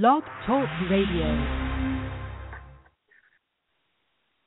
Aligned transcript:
Blog 0.00 0.24
Talk 0.44 0.68
Radio. 0.90 1.24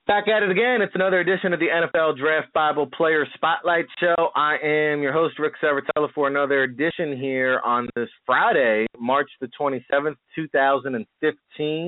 Back 0.06 0.28
at 0.28 0.44
it 0.44 0.52
again. 0.52 0.82
It's 0.82 0.94
another 0.94 1.22
edition 1.22 1.54
of 1.54 1.62
the 1.62 1.68
NFL 1.68 2.18
Draft 2.18 2.52
Bible 2.52 2.86
Player 2.86 3.26
Spotlight 3.34 3.86
Show. 3.98 4.28
I 4.36 4.58
am 4.62 5.02
your 5.02 5.14
host, 5.14 5.40
Ric 5.40 5.54
Serritella, 5.64 6.12
for 6.14 6.28
another 6.28 6.64
edition 6.64 7.18
here 7.18 7.62
on 7.64 7.88
this 7.96 8.10
Friday, 8.26 8.88
March 9.00 9.30
the 9.40 9.48
27th, 9.58 10.18
2015. 10.36 11.88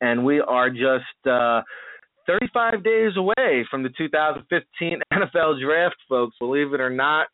And 0.00 0.24
we 0.24 0.38
are 0.38 0.70
just 0.70 1.26
uh, 1.28 1.62
35 2.28 2.84
days 2.84 3.12
away 3.16 3.66
from 3.68 3.82
the 3.82 3.90
2015 3.98 5.00
NFL 5.12 5.60
Draft, 5.60 5.96
folks. 6.08 6.36
Believe 6.38 6.72
it 6.72 6.80
or 6.80 6.90
not, 6.90 7.26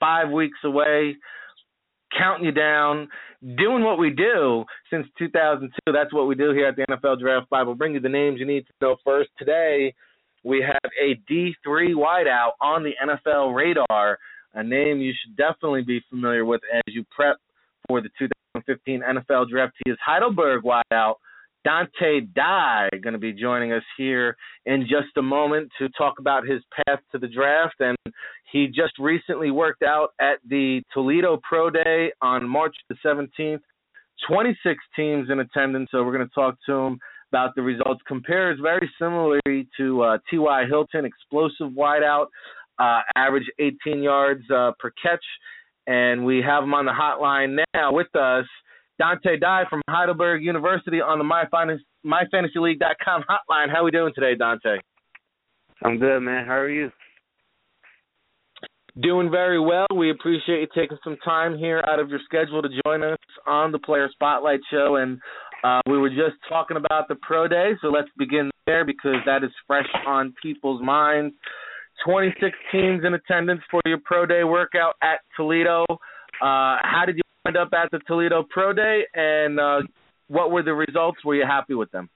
five 0.00 0.30
weeks 0.30 0.58
away 0.64 1.16
counting 2.16 2.44
you 2.44 2.52
down, 2.52 3.08
doing 3.56 3.82
what 3.82 3.98
we 3.98 4.10
do 4.10 4.64
since 4.90 5.06
2002. 5.18 5.92
That's 5.92 6.12
what 6.12 6.26
we 6.26 6.34
do 6.34 6.52
here 6.52 6.66
at 6.66 6.76
the 6.76 6.86
NFL 6.90 7.20
Draft 7.20 7.48
Bible. 7.50 7.74
Bring 7.74 7.94
you 7.94 8.00
the 8.00 8.08
names 8.08 8.38
you 8.38 8.46
need 8.46 8.66
to 8.66 8.72
know 8.80 8.96
first. 9.04 9.30
Today, 9.38 9.94
we 10.44 10.62
have 10.66 10.90
a 11.00 11.20
D3 11.30 11.94
wideout 11.94 12.52
on 12.60 12.82
the 12.82 12.92
NFL 13.02 13.54
radar, 13.54 14.18
a 14.54 14.62
name 14.62 15.00
you 15.00 15.12
should 15.22 15.36
definitely 15.36 15.82
be 15.82 16.00
familiar 16.08 16.44
with 16.44 16.60
as 16.74 16.94
you 16.94 17.04
prep 17.14 17.36
for 17.88 18.00
the 18.00 18.08
2015 18.18 19.02
NFL 19.02 19.48
Draft. 19.48 19.74
He 19.84 19.90
is 19.90 19.98
Heidelberg 20.04 20.62
wideout 20.62 21.14
Donteea 21.66 22.32
Dye 22.34 22.88
going 23.02 23.12
to 23.12 23.18
be 23.18 23.32
joining 23.32 23.72
us 23.72 23.82
here 23.96 24.36
in 24.66 24.82
just 24.82 25.16
a 25.16 25.22
moment 25.22 25.70
to 25.78 25.88
talk 25.90 26.18
about 26.18 26.46
his 26.46 26.62
path 26.74 27.00
to 27.12 27.18
the 27.18 27.28
draft. 27.28 27.76
And 27.80 27.96
he 28.50 28.66
just 28.66 28.98
recently 28.98 29.50
worked 29.50 29.82
out 29.82 30.10
at 30.20 30.38
the 30.48 30.82
Toledo 30.92 31.40
Pro 31.48 31.70
Day 31.70 32.12
on 32.22 32.48
March 32.48 32.74
the 32.88 32.96
17th. 33.04 33.60
26 34.28 34.78
teams 34.94 35.30
in 35.30 35.40
attendance, 35.40 35.88
so 35.90 36.02
we're 36.04 36.14
going 36.14 36.28
to 36.28 36.34
talk 36.34 36.54
to 36.66 36.72
him 36.72 36.98
about 37.32 37.54
the 37.54 37.62
results. 37.62 38.00
Compares 38.06 38.58
very 38.60 38.90
similarly 38.98 39.68
to 39.76 40.02
uh, 40.02 40.18
T.Y. 40.30 40.66
Hilton, 40.66 41.04
explosive 41.04 41.68
wideout, 41.68 42.26
uh, 42.78 43.00
average 43.16 43.46
18 43.58 44.02
yards 44.02 44.42
uh, 44.50 44.72
per 44.78 44.92
catch. 45.02 45.24
And 45.86 46.24
we 46.24 46.42
have 46.42 46.64
him 46.64 46.74
on 46.74 46.84
the 46.84 46.92
hotline 46.92 47.64
now 47.74 47.92
with 47.92 48.14
us. 48.14 48.44
Donteea 49.00 49.40
Dye 49.40 49.64
from 49.70 49.80
Heidelberg 49.88 50.42
University 50.42 51.00
on 51.00 51.18
the 51.18 51.24
MyFantasyLeague.com 51.24 53.22
hotline. 53.22 53.70
How 53.70 53.80
are 53.80 53.84
we 53.84 53.90
doing 53.90 54.12
today, 54.14 54.34
Donteea? 54.38 54.78
I'm 55.82 55.98
good, 55.98 56.20
man. 56.20 56.46
How 56.46 56.58
are 56.58 56.68
you? 56.68 56.90
Doing 59.00 59.30
very 59.30 59.58
well. 59.58 59.86
We 59.96 60.10
appreciate 60.10 60.60
you 60.60 60.66
taking 60.74 60.98
some 61.02 61.16
time 61.24 61.56
here 61.56 61.82
out 61.88 62.00
of 62.00 62.10
your 62.10 62.18
schedule 62.24 62.60
to 62.60 62.68
join 62.84 63.02
us 63.02 63.18
on 63.46 63.72
the 63.72 63.78
Player 63.78 64.08
Spotlight 64.12 64.60
Show. 64.70 64.96
And 64.96 65.18
uh, 65.64 65.80
we 65.88 65.96
were 65.96 66.10
just 66.10 66.36
talking 66.48 66.76
about 66.76 67.08
the 67.08 67.14
Pro 67.22 67.48
Day, 67.48 67.72
so 67.80 67.88
let's 67.88 68.08
begin 68.18 68.50
there 68.66 68.84
because 68.84 69.16
that 69.24 69.42
is 69.44 69.50
fresh 69.66 69.88
on 70.06 70.34
people's 70.42 70.82
minds. 70.82 71.34
26 72.04 72.56
teams 72.72 73.04
in 73.04 73.14
attendance 73.14 73.60
for 73.70 73.80
your 73.86 73.98
Pro 74.04 74.26
Day 74.26 74.44
workout 74.44 74.94
at 75.02 75.20
Toledo. 75.36 75.84
Uh, 75.88 76.76
how 76.82 77.04
did 77.06 77.16
you 77.16 77.22
end 77.46 77.56
up 77.56 77.70
at 77.72 77.90
the 77.90 77.98
Toledo 78.06 78.44
Pro 78.48 78.72
Day, 78.72 79.02
and 79.14 79.58
uh, 79.58 79.80
what 80.28 80.50
were 80.50 80.62
the 80.62 80.74
results? 80.74 81.24
Were 81.24 81.34
you 81.34 81.44
happy 81.46 81.74
with 81.74 81.90
them? 81.90 82.08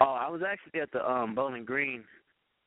Oh, 0.00 0.16
I 0.18 0.28
was 0.28 0.40
actually 0.46 0.80
at 0.80 0.90
the 0.92 1.08
um, 1.08 1.34
Bowling 1.34 1.64
Green 1.64 2.04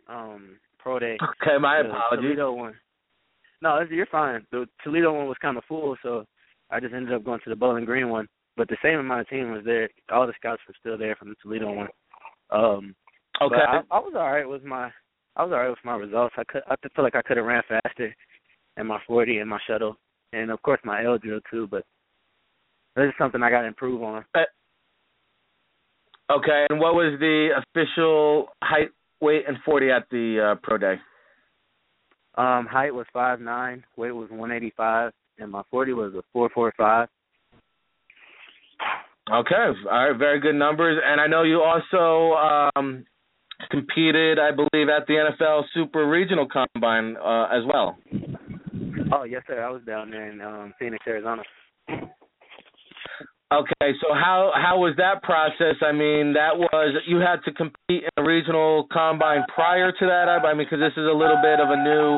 um, 0.07 0.57
Pro 0.79 0.99
Day. 0.99 1.17
Okay, 1.21 1.57
my 1.59 1.81
the 1.83 1.89
apologies. 1.89 2.29
Toledo 2.35 2.53
one. 2.53 2.75
No, 3.61 3.79
you're 3.89 4.07
fine. 4.07 4.45
The 4.51 4.65
Toledo 4.83 5.13
one 5.13 5.27
was 5.27 5.37
kind 5.41 5.57
of 5.57 5.63
full, 5.67 5.95
so 6.01 6.25
I 6.69 6.79
just 6.79 6.93
ended 6.93 7.13
up 7.13 7.23
going 7.23 7.39
to 7.43 7.49
the 7.49 7.55
Bowling 7.55 7.85
Green 7.85 8.09
one. 8.09 8.27
But 8.57 8.67
the 8.67 8.77
same 8.83 8.99
amount 8.99 9.21
of 9.21 9.29
team 9.29 9.51
was 9.51 9.63
there. 9.65 9.89
All 10.11 10.27
the 10.27 10.33
scouts 10.35 10.61
were 10.67 10.75
still 10.79 10.97
there 10.97 11.15
from 11.15 11.29
the 11.29 11.35
Toledo 11.41 11.71
one. 11.71 11.87
Um, 12.49 12.95
okay. 13.41 13.55
I, 13.55 13.81
I 13.89 13.99
was 13.99 14.13
all 14.15 14.31
right 14.31 14.47
with 14.47 14.63
my. 14.63 14.91
I 15.37 15.43
was 15.43 15.53
all 15.53 15.59
right 15.59 15.69
with 15.69 15.79
my 15.85 15.95
results. 15.95 16.35
I 16.37 16.43
could. 16.43 16.61
I 16.67 16.75
feel 16.95 17.03
like 17.03 17.15
I 17.15 17.21
could 17.21 17.37
have 17.37 17.45
ran 17.45 17.63
faster 17.67 18.15
in 18.77 18.87
my 18.87 18.99
40 19.07 19.37
and 19.37 19.49
my 19.49 19.59
shuttle 19.67 19.97
and 20.33 20.51
of 20.51 20.61
course 20.61 20.79
my 20.83 21.03
L 21.03 21.17
drill 21.17 21.39
too. 21.49 21.67
But 21.69 21.83
this 22.95 23.05
is 23.05 23.13
something 23.17 23.41
I 23.41 23.49
got 23.49 23.61
to 23.61 23.67
improve 23.67 24.03
on. 24.03 24.25
Uh, 24.35 24.39
okay, 26.31 26.65
and 26.69 26.79
what 26.79 26.93
was 26.93 27.17
the 27.19 27.49
official 27.57 28.47
height, 28.61 28.89
weight, 29.21 29.43
and 29.47 29.57
forty 29.65 29.91
at 29.91 30.03
the 30.11 30.53
uh, 30.53 30.59
pro 30.61 30.77
day? 30.77 30.95
Um, 32.35 32.65
height 32.65 32.93
was 32.93 33.05
five 33.11 33.39
nine, 33.39 33.83
weight 33.97 34.11
was 34.11 34.29
one 34.31 34.51
eighty 34.51 34.73
five, 34.75 35.11
and 35.37 35.51
my 35.51 35.63
forty 35.69 35.93
was 35.93 36.13
a 36.13 36.21
four 36.33 36.49
four 36.53 36.73
five. 36.77 37.07
Okay, 39.31 39.53
all 39.89 40.09
right, 40.09 40.17
very 40.17 40.39
good 40.39 40.55
numbers. 40.55 41.01
And 41.05 41.21
I 41.21 41.27
know 41.27 41.43
you 41.43 41.61
also 41.61 42.35
um, 42.75 43.05
competed, 43.69 44.39
I 44.39 44.51
believe, 44.51 44.89
at 44.89 45.07
the 45.07 45.13
NFL 45.13 45.63
Super 45.73 46.09
Regional 46.09 46.47
Combine 46.47 47.15
uh, 47.17 47.45
as 47.45 47.63
well. 47.65 47.97
Oh 49.13 49.23
yes, 49.23 49.43
sir. 49.47 49.61
I 49.61 49.69
was 49.69 49.81
down 49.83 50.09
there 50.09 50.31
in 50.31 50.41
um, 50.41 50.73
Phoenix, 50.79 51.05
Arizona. 51.07 51.43
Okay, 53.51 53.91
so 53.99 54.13
how 54.13 54.51
how 54.55 54.79
was 54.79 54.95
that 54.95 55.23
process? 55.23 55.75
I 55.81 55.91
mean, 55.91 56.33
that 56.39 56.55
was 56.55 56.95
you 57.05 57.17
had 57.17 57.43
to 57.43 57.51
compete 57.51 58.07
in 58.07 58.09
a 58.15 58.23
regional 58.23 58.87
combine 58.91 59.43
prior 59.53 59.91
to 59.91 60.05
that. 60.05 60.29
I 60.29 60.53
mean, 60.53 60.65
because 60.65 60.79
this 60.79 60.95
is 60.95 61.03
a 61.03 61.11
little 61.11 61.39
bit 61.43 61.59
of 61.59 61.67
a 61.67 61.75
new 61.75 62.17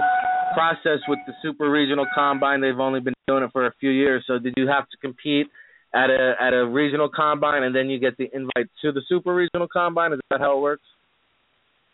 process 0.53 1.01
with 1.07 1.17
the 1.25 1.33
super 1.41 1.71
regional 1.71 2.05
combine. 2.13 2.61
They've 2.61 2.79
only 2.79 2.99
been 2.99 3.15
doing 3.27 3.43
it 3.43 3.49
for 3.51 3.65
a 3.65 3.73
few 3.79 3.89
years. 3.89 4.23
So 4.27 4.37
did 4.37 4.53
you 4.57 4.67
have 4.67 4.87
to 4.89 4.97
compete 4.97 5.47
at 5.95 6.11
a 6.11 6.35
at 6.39 6.53
a 6.53 6.67
regional 6.67 7.09
combine 7.09 7.63
and 7.63 7.75
then 7.75 7.89
you 7.89 7.99
get 7.99 8.15
the 8.17 8.29
invite 8.33 8.69
to 8.83 8.91
the 8.91 9.01
super 9.09 9.33
regional 9.33 9.67
combine? 9.67 10.13
Is 10.13 10.19
that 10.29 10.39
how 10.39 10.57
it 10.57 10.61
works? 10.61 10.85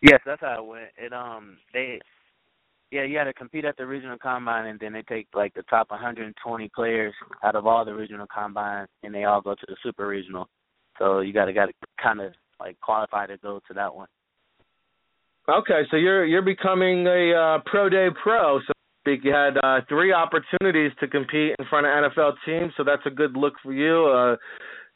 Yes, 0.02 0.20
that's 0.26 0.42
how 0.42 0.64
it 0.64 0.68
went. 0.68 0.92
It 0.98 1.14
um 1.14 1.58
they 1.74 2.00
yeah, 2.92 3.04
you 3.04 3.18
had 3.18 3.26
to 3.26 3.34
compete 3.34 3.66
at 3.66 3.78
the 3.78 3.86
regional 3.86 4.18
combine, 4.18 4.66
and 4.66 4.80
then 4.80 4.94
they 4.94 5.04
take 5.04 5.28
like 5.34 5.54
the 5.54 5.64
top 5.64 5.92
120 5.92 6.70
players 6.76 7.14
out 7.44 7.56
of 7.56 7.68
all 7.68 7.86
the 7.86 7.94
regional 7.94 8.28
combines, 8.34 8.88
and 9.04 9.14
they 9.14 9.26
all 9.26 9.42
go 9.42 9.54
to 9.54 9.66
the 9.68 9.76
super 9.84 10.08
regional. 10.08 10.48
So 10.98 11.20
you 11.20 11.32
got 11.32 11.46
to 11.46 11.54
got 11.54 11.68
to 11.68 11.74
kind 12.02 12.20
of 12.20 12.34
like 12.60 12.80
qualify 12.82 13.28
to 13.28 13.38
go 13.38 13.62
to 13.68 13.74
that 13.74 13.94
one. 13.94 14.08
Okay, 15.48 15.82
so 15.90 15.98
you're 15.98 16.26
you're 16.26 16.42
becoming 16.42 17.06
a 17.08 17.34
uh, 17.34 17.60
pro 17.66 17.90
day 17.90 18.08
pro. 18.22 18.60
So 18.60 18.74
you 19.06 19.34
had 19.34 19.58
uh, 19.64 19.82
three 19.88 20.12
opportunities 20.12 20.92
to 21.00 21.08
compete 21.08 21.56
in 21.58 21.66
front 21.70 21.88
of 21.88 22.12
NFL 22.12 22.34
teams, 22.46 22.74
so 22.78 22.84
that's 22.84 23.02
a 23.06 23.10
good 23.10 23.36
look 23.36 23.54
for 23.64 23.74
you. 23.74 24.06
Uh, 24.06 24.36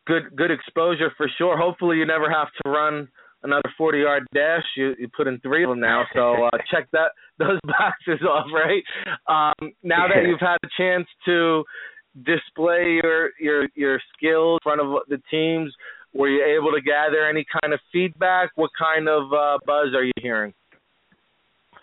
good 0.05 0.35
good 0.35 0.51
exposure 0.51 1.11
for 1.15 1.27
sure. 1.37 1.57
Hopefully, 1.57 1.97
you 1.97 2.05
never 2.05 2.29
have 2.29 2.47
to 2.63 2.69
run 2.69 3.07
another 3.43 3.71
40 3.77 3.99
yard 3.99 4.27
dash. 4.33 4.63
You 4.75 4.93
you 4.97 5.07
put 5.15 5.27
in 5.27 5.39
three 5.39 5.63
of 5.63 5.69
them 5.69 5.79
now, 5.79 6.05
so 6.13 6.45
uh, 6.45 6.57
check 6.71 6.89
that 6.91 7.11
those 7.39 7.59
boxes 7.65 8.25
off, 8.27 8.47
right? 8.53 8.83
Um, 9.27 9.71
now 9.83 10.07
that 10.07 10.27
you've 10.27 10.39
had 10.39 10.57
a 10.63 10.69
chance 10.77 11.07
to 11.25 11.63
display 12.25 12.99
your 13.03 13.29
your 13.39 13.67
your 13.75 13.99
skills 14.15 14.59
in 14.61 14.69
front 14.69 14.81
of 14.81 15.07
the 15.09 15.21
teams, 15.29 15.73
were 16.13 16.29
you 16.29 16.43
able 16.43 16.71
to 16.71 16.81
gather 16.81 17.27
any 17.27 17.45
kind 17.61 17.73
of 17.73 17.79
feedback? 17.91 18.51
What 18.55 18.71
kind 18.77 19.07
of 19.07 19.33
uh, 19.33 19.57
buzz 19.65 19.93
are 19.95 20.03
you 20.03 20.13
hearing? 20.21 20.53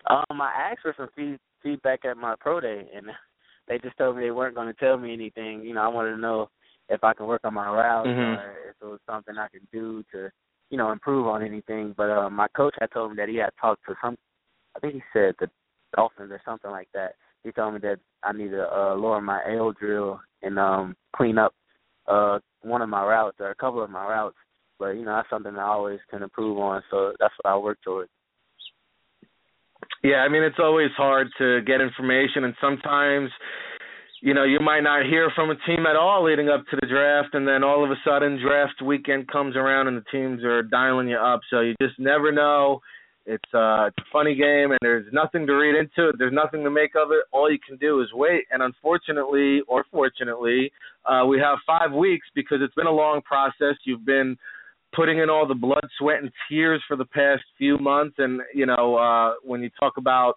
Um, 0.09 0.41
I 0.41 0.71
asked 0.71 0.83
for 0.83 0.95
some 0.97 1.09
feed, 1.15 1.39
feedback 1.63 2.05
at 2.05 2.17
my 2.17 2.35
pro 2.41 2.61
day, 2.61 2.89
and 2.95 3.07
they 3.69 3.79
just 3.79 3.97
told 3.99 4.17
me 4.17 4.23
they 4.23 4.31
weren't 4.31 4.55
going 4.55 4.67
to 4.67 4.81
tell 4.81 4.97
me 4.99 5.13
anything. 5.13 5.63
You 5.63 5.75
know, 5.75 5.83
I 5.83 5.89
wanted 5.89 6.13
to 6.13 6.21
know 6.21 6.49
if 6.89 7.05
I 7.05 7.13
could 7.15 7.27
work 7.27 7.43
on 7.45 7.55
my 7.55 7.69
route 7.69 8.07
mm-hmm. 8.07 8.41
or 8.41 8.71
if 8.71 8.77
it 8.83 8.85
was 8.85 8.99
something 9.07 9.37
I 9.39 9.49
could 9.49 9.67
do 9.73 10.03
to 10.13 10.31
you 10.71 10.79
know, 10.79 10.93
improve 10.93 11.27
on 11.27 11.45
anything. 11.45 11.95
But 11.97 12.11
uh, 12.11 12.31
my 12.31 12.49
coach 12.57 12.75
had 12.81 12.91
told 12.93 13.11
me 13.11 13.17
that 13.17 13.29
he 13.29 13.37
had 13.37 13.51
talked 13.61 13.83
to 13.89 13.95
some, 14.03 14.17
I 14.77 14.81
think 14.81 14.95
he 14.95 15.03
said 15.13 15.35
the 15.39 15.49
Dolphins 15.95 16.31
or 16.31 16.41
something 16.45 16.71
like 16.71 16.89
that. 16.95 17.15
He 17.45 17.53
told 17.53 17.75
me 17.75 17.81
that 17.81 17.99
I 18.23 18.33
need 18.33 18.51
to 18.51 18.63
uh, 18.63 18.95
lower 18.95 19.21
my 19.21 19.41
L 19.49 19.73
drill 19.73 20.21
and 20.43 20.59
um, 20.59 20.97
clean 21.17 21.39
up 21.39 21.55
uh, 22.07 22.39
one 22.63 22.83
of 22.83 22.89
my 22.89 23.05
routes 23.05 23.39
or 23.41 23.51
a 23.51 23.55
couple 23.55 23.83
of 23.83 23.91
my 23.91 24.07
routes. 24.07 24.37
But 24.79 24.91
you 24.91 25.05
know, 25.05 25.15
that's 25.15 25.31
something 25.31 25.57
I 25.57 25.65
always 25.65 26.01
can 26.11 26.23
improve 26.23 26.59
on. 26.59 26.83
So 26.91 27.13
that's 27.19 27.35
what 27.43 27.53
I 27.53 27.57
work 27.57 27.79
towards. 27.85 28.11
Yeah, 30.03 30.17
I 30.17 30.29
mean 30.29 30.43
it's 30.43 30.59
always 30.59 30.91
hard 30.97 31.29
to 31.39 31.61
get 31.63 31.81
information, 31.81 32.45
and 32.45 32.55
sometimes 32.61 33.31
you 34.23 34.35
know, 34.35 34.45
you 34.45 34.61
might 34.61 34.81
not 34.81 35.07
hear 35.07 35.31
from 35.35 35.51
a 35.51 35.57
team 35.67 35.87
at 35.87 35.97
all 35.97 36.25
leading 36.25 36.49
up 36.49 36.65
to 36.71 36.77
the 36.81 36.87
draft, 36.87 37.35
and 37.35 37.49
then 37.49 37.65
all 37.65 37.83
of 37.85 37.91
a 37.91 37.97
sudden, 38.05 38.39
draft 38.41 38.83
weekend 38.83 39.29
comes 39.29 39.57
around 39.57 39.89
and 39.89 39.97
the 39.97 40.05
teams 40.13 40.45
are 40.45 40.63
dialing 40.63 41.09
you 41.09 41.17
up. 41.17 41.41
So 41.51 41.61
you 41.61 41.75
just 41.81 41.99
never 41.99 42.31
know. 42.31 42.81
It's 43.27 43.55
uh, 43.55 43.87
it's 43.87 43.99
a 43.99 44.11
funny 44.13 44.35
game, 44.35 44.73
and 44.73 44.79
there's 44.83 45.07
nothing 45.13 45.47
to 45.47 45.53
read 45.53 45.75
into 45.79 46.09
it. 46.11 46.17
There's 46.19 46.33
nothing 46.33 46.65
to 46.65 46.71
make 46.71 46.93
of 46.97 47.13
it. 47.13 47.25
All 47.33 47.51
you 47.51 47.59
can 47.67 47.77
do 47.79 48.01
is 48.01 48.09
wait. 48.13 48.45
And 48.51 48.63
unfortunately, 48.63 49.61
or 49.69 49.85
fortunately, 49.91 50.73
uh, 51.07 51.25
we 51.27 51.39
have 51.39 51.59
five 51.67 51.93
weeks 51.93 52.27
because 52.35 52.59
it's 52.61 52.75
been 52.75 52.87
a 52.87 52.93
long 52.93 53.23
process. 53.23 53.77
You've 53.85 54.05
been 54.05 54.37
putting 54.95 55.19
in 55.19 55.31
all 55.31 55.47
the 55.47 55.55
blood, 55.55 55.87
sweat, 55.99 56.23
and 56.23 56.31
tears 56.49 56.83
for 56.89 56.97
the 56.97 57.05
past 57.05 57.43
few 57.57 57.79
months, 57.79 58.17
and 58.19 58.41
you 58.55 58.67
know, 58.67 58.97
uh, 58.97 59.35
when 59.45 59.63
you 59.63 59.71
talk 59.79 59.97
about 59.97 60.35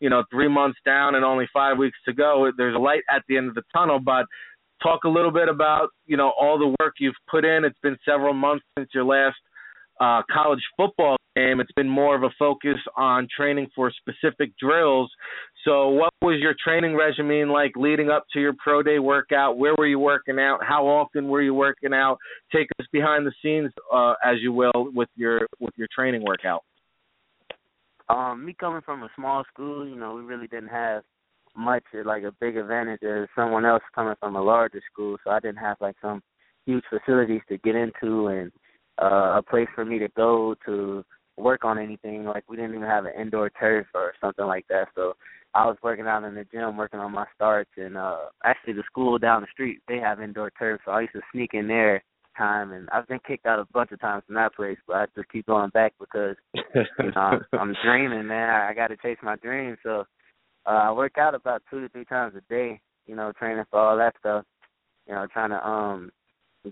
you 0.00 0.10
know, 0.10 0.24
three 0.30 0.48
months 0.48 0.78
down 0.84 1.14
and 1.14 1.24
only 1.24 1.46
five 1.52 1.78
weeks 1.78 1.98
to 2.06 2.12
go. 2.12 2.50
There's 2.56 2.74
a 2.74 2.78
light 2.78 3.02
at 3.10 3.22
the 3.28 3.36
end 3.36 3.48
of 3.48 3.54
the 3.54 3.62
tunnel, 3.72 3.98
but 3.98 4.26
talk 4.82 5.04
a 5.04 5.08
little 5.08 5.32
bit 5.32 5.48
about, 5.48 5.88
you 6.06 6.16
know, 6.16 6.32
all 6.40 6.58
the 6.58 6.74
work 6.80 6.94
you've 6.98 7.14
put 7.28 7.44
in. 7.44 7.64
It's 7.64 7.78
been 7.82 7.96
several 8.04 8.34
months 8.34 8.64
since 8.76 8.88
your 8.94 9.04
last 9.04 9.36
uh, 10.00 10.22
college 10.32 10.62
football 10.76 11.16
game. 11.36 11.60
It's 11.60 11.72
been 11.72 11.88
more 11.88 12.14
of 12.14 12.22
a 12.22 12.30
focus 12.38 12.76
on 12.96 13.28
training 13.34 13.68
for 13.74 13.90
specific 13.90 14.56
drills. 14.58 15.10
So, 15.64 15.88
what 15.88 16.12
was 16.22 16.38
your 16.40 16.54
training 16.62 16.94
regimen 16.94 17.48
like 17.48 17.72
leading 17.76 18.10
up 18.10 18.24
to 18.32 18.40
your 18.40 18.54
pro 18.62 18.82
day 18.82 18.98
workout? 18.98 19.58
Where 19.58 19.74
were 19.76 19.86
you 19.86 19.98
working 19.98 20.38
out? 20.38 20.60
How 20.62 20.86
often 20.86 21.28
were 21.28 21.42
you 21.42 21.54
working 21.54 21.92
out? 21.92 22.18
Take 22.52 22.68
us 22.80 22.86
behind 22.92 23.26
the 23.26 23.32
scenes, 23.42 23.72
uh, 23.92 24.14
as 24.24 24.36
you 24.40 24.52
will, 24.52 24.90
with 24.94 25.08
your 25.16 25.40
with 25.60 25.74
your 25.76 25.88
training 25.94 26.24
workout. 26.24 26.62
Um, 28.10 28.44
me 28.44 28.54
coming 28.58 28.80
from 28.82 29.02
a 29.02 29.10
small 29.14 29.44
school, 29.52 29.86
you 29.86 29.96
know, 29.96 30.14
we 30.14 30.22
really 30.22 30.46
didn't 30.46 30.68
have 30.70 31.02
much 31.56 31.84
like 32.04 32.22
a 32.22 32.32
big 32.40 32.56
advantage 32.56 33.02
as 33.02 33.28
someone 33.34 33.64
else 33.64 33.82
coming 33.94 34.14
from 34.20 34.36
a 34.36 34.42
larger 34.42 34.80
school, 34.90 35.16
so 35.24 35.30
I 35.30 35.40
didn't 35.40 35.58
have 35.58 35.76
like 35.80 35.96
some 36.00 36.22
huge 36.66 36.84
facilities 36.88 37.40
to 37.48 37.58
get 37.58 37.74
into 37.74 38.28
and 38.28 38.52
uh 39.00 39.38
a 39.38 39.42
place 39.42 39.68
for 39.74 39.84
me 39.84 39.98
to 39.98 40.08
go 40.16 40.54
to 40.66 41.04
work 41.36 41.64
on 41.64 41.78
anything. 41.78 42.24
Like 42.24 42.44
we 42.48 42.56
didn't 42.56 42.74
even 42.74 42.86
have 42.86 43.04
an 43.04 43.12
indoor 43.18 43.50
turf 43.50 43.86
or 43.94 44.12
something 44.20 44.46
like 44.46 44.66
that. 44.68 44.88
So 44.94 45.14
I 45.54 45.66
was 45.66 45.76
working 45.82 46.06
out 46.06 46.24
in 46.24 46.34
the 46.34 46.44
gym 46.44 46.76
working 46.76 47.00
on 47.00 47.12
my 47.12 47.26
starts 47.34 47.70
and 47.76 47.96
uh 47.96 48.26
actually 48.44 48.74
the 48.74 48.82
school 48.86 49.18
down 49.18 49.42
the 49.42 49.48
street 49.52 49.80
they 49.88 49.98
have 49.98 50.20
indoor 50.20 50.50
turf 50.58 50.80
so 50.84 50.92
I 50.92 51.02
used 51.02 51.14
to 51.14 51.20
sneak 51.32 51.54
in 51.54 51.68
there 51.68 52.02
time, 52.38 52.72
and 52.72 52.88
I've 52.90 53.08
been 53.08 53.20
kicked 53.26 53.46
out 53.46 53.58
a 53.58 53.66
bunch 53.72 53.92
of 53.92 54.00
times 54.00 54.22
from 54.26 54.36
that 54.36 54.54
place, 54.54 54.78
but 54.86 54.96
I 54.96 55.06
just 55.16 55.30
keep 55.30 55.46
going 55.46 55.70
back 55.70 55.92
because 55.98 56.36
you 56.54 57.10
know 57.14 57.38
I'm 57.52 57.74
dreaming, 57.84 58.26
man. 58.26 58.48
I, 58.48 58.70
I 58.70 58.74
got 58.74 58.88
to 58.88 58.96
chase 58.96 59.18
my 59.22 59.36
dreams. 59.36 59.78
So 59.82 60.04
uh, 60.66 60.70
I 60.70 60.92
work 60.92 61.18
out 61.18 61.34
about 61.34 61.62
two 61.68 61.80
to 61.80 61.88
three 61.88 62.04
times 62.04 62.34
a 62.36 62.52
day. 62.52 62.80
You 63.06 63.16
know, 63.16 63.32
training 63.38 63.64
for 63.70 63.80
all 63.80 63.96
that 63.96 64.14
stuff. 64.20 64.44
You 65.06 65.14
know, 65.14 65.26
trying 65.32 65.50
to 65.50 65.68
um 65.68 66.10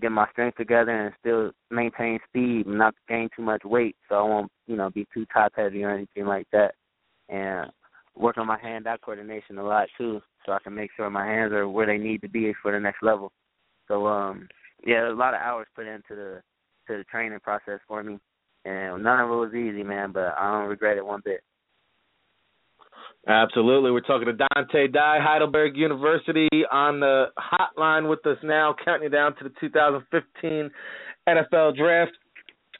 get 0.01 0.11
my 0.11 0.27
strength 0.31 0.57
together 0.57 0.91
and 0.91 1.13
still 1.19 1.51
maintain 1.71 2.19
speed 2.27 2.67
and 2.67 2.77
not 2.77 2.93
gain 3.07 3.29
too 3.35 3.41
much 3.41 3.63
weight, 3.63 3.95
so 4.07 4.15
I 4.15 4.21
won't 4.21 4.51
you 4.67 4.75
know 4.75 4.89
be 4.89 5.05
too 5.13 5.25
top 5.33 5.53
heavy 5.55 5.83
or 5.83 5.91
anything 5.91 6.25
like 6.25 6.47
that. 6.51 6.73
And 7.29 7.69
work 8.15 8.37
on 8.37 8.47
my 8.47 8.59
hand-eye 8.59 8.97
coordination 9.03 9.57
a 9.57 9.63
lot 9.63 9.87
too, 9.97 10.21
so 10.45 10.51
I 10.51 10.59
can 10.59 10.73
make 10.73 10.91
sure 10.95 11.09
my 11.09 11.25
hands 11.25 11.53
are 11.53 11.67
where 11.69 11.85
they 11.85 11.97
need 11.97 12.21
to 12.21 12.29
be 12.29 12.53
for 12.61 12.71
the 12.71 12.79
next 12.79 13.03
level. 13.03 13.31
So 13.87 14.07
um 14.07 14.47
yeah, 14.85 15.09
a 15.09 15.13
lot 15.13 15.33
of 15.33 15.41
hours 15.41 15.67
put 15.75 15.87
into 15.87 16.15
the 16.15 16.41
to 16.87 16.97
the 16.97 17.03
training 17.05 17.39
process 17.41 17.79
for 17.87 18.03
me, 18.03 18.17
and 18.65 19.03
none 19.03 19.19
of 19.19 19.29
it 19.29 19.33
was 19.33 19.53
easy, 19.53 19.83
man. 19.83 20.11
But 20.11 20.35
I 20.37 20.51
don't 20.51 20.69
regret 20.69 20.97
it 20.97 21.05
one 21.05 21.21
bit. 21.23 21.41
Absolutely. 23.27 23.91
We're 23.91 24.01
talking 24.01 24.27
to 24.27 24.33
Donteea 24.33 24.93
Dye, 24.93 25.19
Heidelberg 25.21 25.75
University, 25.75 26.47
on 26.71 27.01
the 27.01 27.25
hotline 27.37 28.09
with 28.09 28.25
us 28.25 28.37
now, 28.41 28.73
counting 28.85 29.11
down 29.11 29.35
to 29.37 29.43
the 29.43 29.51
2015 29.59 30.71
NFL 31.27 31.75
Draft. 31.75 32.13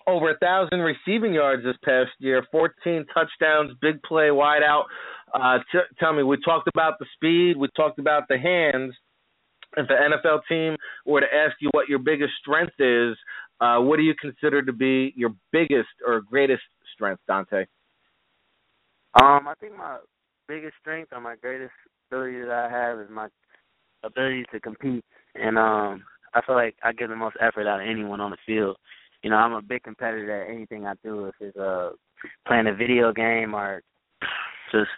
Over 0.07 0.31
a 0.31 0.37
thousand 0.37 0.79
receiving 0.79 1.33
yards 1.33 1.65
this 1.65 1.75
past 1.83 2.11
year, 2.19 2.41
14 2.49 3.05
touchdowns, 3.13 3.73
big 3.81 4.01
play, 4.03 4.31
wide 4.31 4.63
out. 4.63 4.85
Uh, 5.33 5.57
t- 5.69 5.79
tell 5.99 6.13
me, 6.13 6.23
we 6.23 6.37
talked 6.45 6.69
about 6.73 6.97
the 6.97 7.05
speed, 7.15 7.57
we 7.57 7.67
talked 7.75 7.99
about 7.99 8.23
the 8.29 8.37
hands 8.37 8.93
if 9.77 9.87
an 9.89 10.11
NFL 10.11 10.41
team 10.49 10.75
were 11.05 11.21
to 11.21 11.27
ask 11.27 11.55
you 11.59 11.69
what 11.71 11.87
your 11.87 11.99
biggest 11.99 12.33
strength 12.41 12.73
is, 12.79 13.15
uh, 13.61 13.77
what 13.79 13.97
do 13.97 14.03
you 14.03 14.13
consider 14.19 14.61
to 14.61 14.73
be 14.73 15.13
your 15.15 15.31
biggest 15.51 15.89
or 16.05 16.21
greatest 16.21 16.63
strength, 16.93 17.21
Donteea? 17.29 17.65
Um, 19.21 19.47
I 19.47 19.53
think 19.59 19.77
my 19.77 19.97
biggest 20.47 20.75
strength 20.81 21.11
or 21.11 21.21
my 21.21 21.35
greatest 21.35 21.71
ability 22.11 22.41
that 22.41 22.51
I 22.51 22.69
have 22.69 22.99
is 22.99 23.07
my 23.09 23.27
ability 24.03 24.45
to 24.51 24.59
compete, 24.59 25.03
and 25.35 25.57
um, 25.57 26.03
I 26.33 26.41
feel 26.45 26.55
like 26.55 26.75
I 26.83 26.91
give 26.91 27.09
the 27.09 27.15
most 27.15 27.35
effort 27.41 27.67
out 27.67 27.81
of 27.81 27.87
anyone 27.87 28.21
on 28.21 28.31
the 28.31 28.37
field. 28.45 28.77
You 29.23 29.31
know, 29.31 29.37
I'm 29.37 29.53
a 29.53 29.61
big 29.61 29.83
competitor 29.83 30.43
at 30.43 30.53
anything 30.53 30.85
I 30.85 30.93
do. 31.03 31.25
If 31.25 31.35
it's 31.39 31.57
uh 31.57 31.91
playing 32.47 32.67
a 32.67 32.75
video 32.75 33.11
game 33.11 33.53
or 33.55 33.81
just 34.71 34.89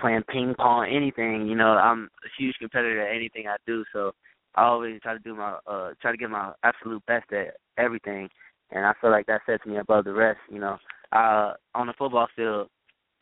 playing 0.00 0.22
ping 0.30 0.54
pong, 0.56 0.88
anything, 0.90 1.46
you 1.46 1.56
know, 1.56 1.70
I'm 1.70 2.08
a 2.24 2.28
huge 2.38 2.56
competitor 2.58 3.06
at 3.06 3.14
anything 3.14 3.46
I 3.48 3.56
do. 3.66 3.84
So 3.92 4.12
I 4.54 4.64
always 4.64 5.00
try 5.02 5.12
to 5.12 5.18
do 5.18 5.34
my 5.34 5.58
uh 5.66 5.90
try 6.00 6.10
to 6.12 6.16
give 6.18 6.30
my 6.30 6.52
absolute 6.62 7.04
best 7.06 7.32
at 7.32 7.56
everything 7.78 8.28
and 8.70 8.84
I 8.84 8.92
feel 9.00 9.10
like 9.10 9.26
that 9.26 9.42
sets 9.46 9.64
me 9.66 9.78
above 9.78 10.04
the 10.04 10.12
rest, 10.12 10.40
you 10.50 10.60
know. 10.60 10.78
Uh 11.12 11.54
on 11.74 11.86
the 11.86 11.94
football 11.98 12.28
field, 12.36 12.68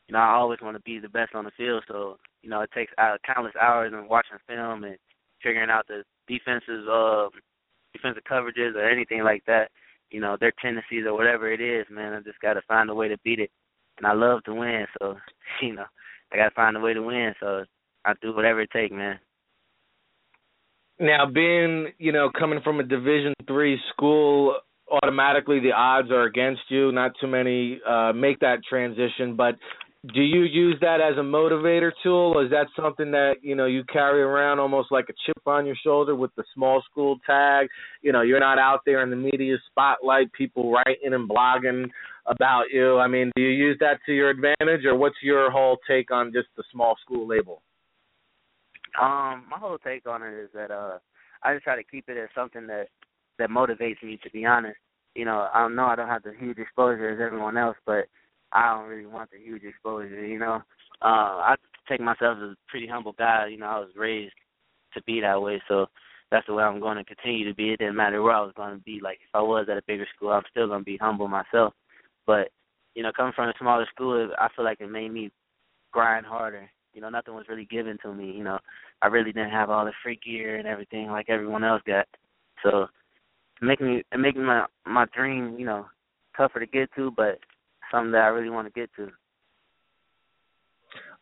you 0.08 0.12
know, 0.12 0.18
I 0.18 0.34
always 0.34 0.60
want 0.62 0.76
to 0.76 0.82
be 0.82 0.98
the 0.98 1.08
best 1.08 1.34
on 1.34 1.44
the 1.44 1.50
field, 1.56 1.84
so, 1.88 2.16
you 2.42 2.50
know, 2.50 2.60
it 2.60 2.70
takes 2.74 2.92
uh, 2.98 3.16
countless 3.24 3.54
hours 3.60 3.92
of 3.94 4.08
watching 4.08 4.38
film 4.46 4.84
and 4.84 4.96
figuring 5.42 5.70
out 5.70 5.86
the 5.88 6.02
defenses 6.28 6.86
uh 6.90 7.28
defensive 7.92 8.24
coverages 8.30 8.74
or 8.74 8.88
anything 8.88 9.22
like 9.22 9.44
that, 9.46 9.70
you 10.10 10.20
know, 10.20 10.36
their 10.38 10.52
tendencies 10.60 11.04
or 11.06 11.14
whatever 11.14 11.50
it 11.50 11.60
is, 11.60 11.86
man, 11.90 12.12
I 12.12 12.20
just 12.20 12.40
gotta 12.40 12.62
find 12.68 12.90
a 12.90 12.94
way 12.94 13.08
to 13.08 13.16
beat 13.24 13.40
it. 13.40 13.50
And 13.98 14.06
I 14.06 14.12
love 14.12 14.44
to 14.44 14.54
win, 14.54 14.86
so 15.00 15.16
you 15.62 15.74
know, 15.74 15.86
I 16.32 16.36
gotta 16.36 16.54
find 16.54 16.76
a 16.76 16.80
way 16.80 16.94
to 16.94 17.02
win. 17.02 17.34
So 17.40 17.64
I 18.04 18.12
do 18.20 18.34
whatever 18.34 18.60
it 18.60 18.70
takes, 18.70 18.94
man. 18.94 19.18
Now, 20.98 21.26
being 21.26 21.88
you 21.98 22.12
know 22.12 22.30
coming 22.36 22.60
from 22.62 22.80
a 22.80 22.82
Division 22.82 23.34
three 23.46 23.78
school, 23.92 24.56
automatically 24.90 25.60
the 25.60 25.72
odds 25.72 26.10
are 26.10 26.24
against 26.24 26.62
you. 26.68 26.92
Not 26.92 27.12
too 27.20 27.26
many 27.26 27.80
uh, 27.86 28.12
make 28.12 28.40
that 28.40 28.60
transition, 28.68 29.36
but 29.36 29.56
do 30.14 30.22
you 30.22 30.42
use 30.42 30.76
that 30.80 31.00
as 31.00 31.16
a 31.16 31.22
motivator 31.22 31.90
tool? 32.02 32.34
Or 32.36 32.44
is 32.44 32.50
that 32.50 32.66
something 32.80 33.10
that 33.12 33.36
you 33.42 33.54
know 33.54 33.66
you 33.66 33.82
carry 33.84 34.22
around 34.22 34.58
almost 34.58 34.92
like 34.92 35.06
a 35.08 35.14
chip 35.24 35.46
on 35.46 35.66
your 35.66 35.76
shoulder 35.82 36.14
with 36.14 36.34
the 36.36 36.44
small 36.54 36.82
school 36.90 37.18
tag? 37.26 37.68
You 38.02 38.12
know, 38.12 38.22
you're 38.22 38.40
not 38.40 38.58
out 38.58 38.80
there 38.86 39.02
in 39.02 39.10
the 39.10 39.16
media 39.16 39.56
spotlight, 39.70 40.32
people 40.32 40.70
writing 40.70 41.12
and 41.12 41.28
blogging 41.28 41.88
about 42.26 42.64
you. 42.72 42.98
I 42.98 43.08
mean, 43.08 43.32
do 43.34 43.42
you 43.42 43.48
use 43.50 43.76
that 43.80 43.98
to 44.06 44.12
your 44.12 44.30
advantage, 44.30 44.84
or 44.84 44.96
what's 44.96 45.16
your 45.22 45.50
whole 45.50 45.78
take 45.88 46.10
on 46.10 46.32
just 46.32 46.48
the 46.56 46.64
small 46.72 46.96
school 47.04 47.26
label? 47.26 47.62
Um, 49.00 49.44
my 49.50 49.58
whole 49.58 49.78
take 49.78 50.06
on 50.06 50.22
it 50.22 50.34
is 50.34 50.48
that 50.54 50.70
uh, 50.70 50.98
I 51.42 51.54
just 51.54 51.64
try 51.64 51.76
to 51.76 51.84
keep 51.84 52.08
it 52.08 52.16
as 52.16 52.28
something 52.34 52.66
that 52.68 52.86
that 53.38 53.50
motivates 53.50 54.02
me. 54.02 54.18
To 54.22 54.30
be 54.30 54.44
honest, 54.44 54.78
you 55.14 55.24
know, 55.24 55.48
I 55.52 55.60
don't 55.60 55.74
know 55.74 55.86
I 55.86 55.96
don't 55.96 56.08
have 56.08 56.22
the 56.22 56.32
huge 56.38 56.58
exposure 56.58 57.10
as 57.10 57.20
everyone 57.20 57.56
else, 57.56 57.76
but 57.86 58.06
I 58.56 58.74
don't 58.74 58.88
really 58.88 59.06
want 59.06 59.30
the 59.30 59.38
huge 59.38 59.64
exposure. 59.64 60.24
You 60.24 60.38
know, 60.38 60.62
uh, 61.02 61.04
I 61.04 61.56
take 61.88 62.00
myself 62.00 62.38
as 62.38 62.50
a 62.50 62.56
pretty 62.68 62.86
humble 62.86 63.12
guy. 63.12 63.48
You 63.50 63.58
know, 63.58 63.66
I 63.66 63.78
was 63.78 63.90
raised 63.94 64.32
to 64.94 65.02
be 65.02 65.20
that 65.20 65.40
way, 65.40 65.62
so 65.68 65.86
that's 66.30 66.46
the 66.46 66.54
way 66.54 66.64
I'm 66.64 66.80
going 66.80 66.96
to 66.96 67.04
continue 67.04 67.46
to 67.46 67.54
be. 67.54 67.72
It 67.72 67.80
didn't 67.80 67.96
matter 67.96 68.22
where 68.22 68.32
I 68.32 68.40
was 68.40 68.54
going 68.56 68.74
to 68.74 68.82
be. 68.82 68.98
Like 69.02 69.18
if 69.20 69.28
I 69.34 69.42
was 69.42 69.66
at 69.70 69.76
a 69.76 69.82
bigger 69.86 70.06
school, 70.16 70.30
I'm 70.30 70.42
still 70.50 70.68
going 70.68 70.80
to 70.80 70.84
be 70.84 70.96
humble 70.96 71.28
myself. 71.28 71.74
But 72.26 72.48
you 72.94 73.02
know, 73.02 73.12
coming 73.14 73.34
from 73.36 73.50
a 73.50 73.54
smaller 73.60 73.86
school, 73.94 74.30
I 74.38 74.48
feel 74.56 74.64
like 74.64 74.80
it 74.80 74.90
made 74.90 75.12
me 75.12 75.30
grind 75.92 76.24
harder. 76.24 76.68
You 76.94 77.02
know, 77.02 77.10
nothing 77.10 77.34
was 77.34 77.44
really 77.50 77.66
given 77.66 77.98
to 78.02 78.14
me. 78.14 78.32
You 78.32 78.42
know, 78.42 78.58
I 79.02 79.08
really 79.08 79.32
didn't 79.32 79.50
have 79.50 79.68
all 79.68 79.84
the 79.84 79.92
free 80.02 80.18
gear 80.24 80.56
and 80.56 80.66
everything 80.66 81.08
like 81.08 81.28
everyone 81.28 81.62
else 81.62 81.82
got. 81.86 82.06
So, 82.62 82.86
making 83.60 83.86
me 83.86 84.02
it 84.10 84.18
making 84.18 84.44
my 84.44 84.64
my 84.86 85.04
dream, 85.14 85.56
you 85.58 85.66
know, 85.66 85.84
tougher 86.38 86.58
to 86.58 86.66
get 86.66 86.88
to, 86.96 87.10
but 87.10 87.38
something 87.90 88.12
that 88.12 88.22
I 88.22 88.28
really 88.28 88.50
want 88.50 88.66
to 88.66 88.78
get 88.78 88.90
to. 88.96 89.08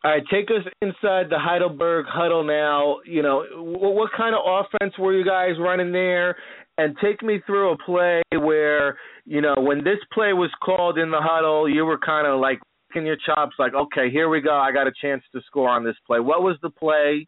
All 0.04 0.10
right, 0.10 0.22
take 0.30 0.50
us 0.50 0.70
inside 0.82 1.30
the 1.30 1.38
Heidelberg 1.38 2.04
huddle 2.06 2.44
now. 2.44 2.98
You 3.06 3.22
know, 3.22 3.44
what, 3.54 3.94
what 3.94 4.10
kind 4.14 4.34
of 4.34 4.42
offense 4.44 4.92
were 4.98 5.14
you 5.14 5.24
guys 5.24 5.52
running 5.58 5.92
there? 5.92 6.36
And 6.76 6.96
take 7.02 7.22
me 7.22 7.40
through 7.46 7.72
a 7.72 7.78
play 7.78 8.20
where, 8.32 8.98
you 9.24 9.40
know, 9.40 9.54
when 9.56 9.78
this 9.78 9.98
play 10.12 10.32
was 10.32 10.50
called 10.62 10.98
in 10.98 11.10
the 11.10 11.20
huddle, 11.22 11.68
you 11.68 11.86
were 11.86 11.98
kind 11.98 12.26
of 12.26 12.40
like 12.40 12.58
in 12.94 13.06
your 13.06 13.16
chops, 13.24 13.54
like, 13.58 13.74
okay, 13.74 14.10
here 14.10 14.28
we 14.28 14.40
go. 14.40 14.54
I 14.54 14.72
got 14.72 14.86
a 14.86 14.92
chance 15.00 15.22
to 15.32 15.40
score 15.46 15.68
on 15.68 15.84
this 15.84 15.96
play. 16.06 16.20
What 16.20 16.42
was 16.42 16.56
the 16.62 16.70
play? 16.70 17.26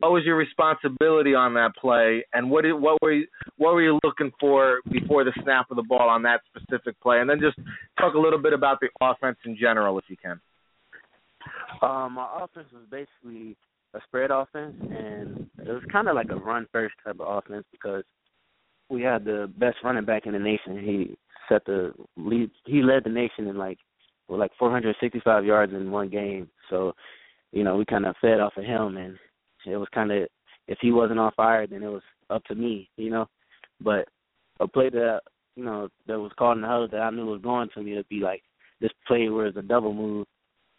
What 0.00 0.12
was 0.12 0.24
your 0.24 0.36
responsibility 0.36 1.34
on 1.34 1.54
that 1.54 1.72
play? 1.80 2.24
And 2.32 2.50
what 2.50 2.62
did, 2.62 2.74
what 2.74 3.00
were 3.02 3.12
you, 3.12 3.26
what 3.56 3.74
were 3.74 3.82
you 3.82 3.98
looking 4.04 4.32
for 4.38 4.80
before 4.90 5.24
the 5.24 5.32
snap 5.42 5.70
of 5.70 5.76
the 5.76 5.82
ball 5.82 6.08
on 6.08 6.22
that 6.22 6.40
specific 6.54 7.00
play? 7.00 7.20
And 7.20 7.28
then 7.28 7.40
just 7.40 7.58
talk 7.98 8.14
a 8.14 8.18
little 8.18 8.40
bit 8.40 8.52
about 8.52 8.78
the 8.80 8.88
offense 9.00 9.38
in 9.44 9.56
general, 9.56 9.98
if 9.98 10.04
you 10.08 10.16
can. 10.16 10.40
Um, 11.82 12.14
my 12.14 12.28
offense 12.42 12.68
was 12.72 12.84
basically 12.90 13.56
a 13.94 14.00
spread 14.06 14.30
offense, 14.30 14.74
and 14.80 15.46
it 15.58 15.68
was 15.68 15.82
kind 15.90 16.08
of 16.08 16.14
like 16.14 16.30
a 16.30 16.36
run 16.36 16.66
first 16.72 16.94
type 17.04 17.16
of 17.20 17.38
offense 17.38 17.64
because 17.72 18.04
we 18.90 19.02
had 19.02 19.24
the 19.24 19.50
best 19.58 19.78
running 19.84 20.04
back 20.04 20.26
in 20.26 20.32
the 20.32 20.38
nation. 20.38 20.78
He 20.82 21.16
set 21.48 21.64
the 21.64 21.92
lead. 22.16 22.50
He 22.64 22.82
led 22.82 23.04
the 23.04 23.10
nation 23.10 23.46
in 23.46 23.56
like 23.56 23.78
with 24.28 24.40
like 24.40 24.52
465 24.58 25.44
yards 25.44 25.72
in 25.72 25.90
one 25.90 26.08
game. 26.08 26.48
So, 26.70 26.92
you 27.52 27.64
know, 27.64 27.76
we 27.76 27.84
kind 27.84 28.06
of 28.06 28.14
fed 28.20 28.40
off 28.40 28.56
of 28.56 28.64
him, 28.64 28.96
and 28.96 29.16
it 29.68 29.76
was 29.76 29.88
kind 29.94 30.10
of 30.12 30.28
if 30.66 30.78
he 30.80 30.92
wasn't 30.92 31.18
on 31.18 31.32
fire, 31.32 31.66
then 31.66 31.82
it 31.82 31.88
was 31.88 32.02
up 32.30 32.44
to 32.44 32.54
me, 32.54 32.88
you 32.96 33.10
know. 33.10 33.26
But 33.80 34.08
a 34.60 34.68
play 34.68 34.90
that 34.90 35.20
you 35.56 35.64
know 35.64 35.88
that 36.06 36.18
was 36.18 36.32
called 36.38 36.56
in 36.56 36.62
the 36.62 36.68
huddle 36.68 36.88
that 36.88 37.00
I 37.00 37.10
knew 37.10 37.26
was 37.26 37.42
going 37.42 37.68
to 37.74 37.82
me 37.82 37.96
would 37.96 38.08
be 38.08 38.20
like 38.20 38.42
this 38.80 38.90
play 39.06 39.28
where 39.28 39.46
it's 39.46 39.56
a 39.56 39.62
double 39.62 39.94
move 39.94 40.26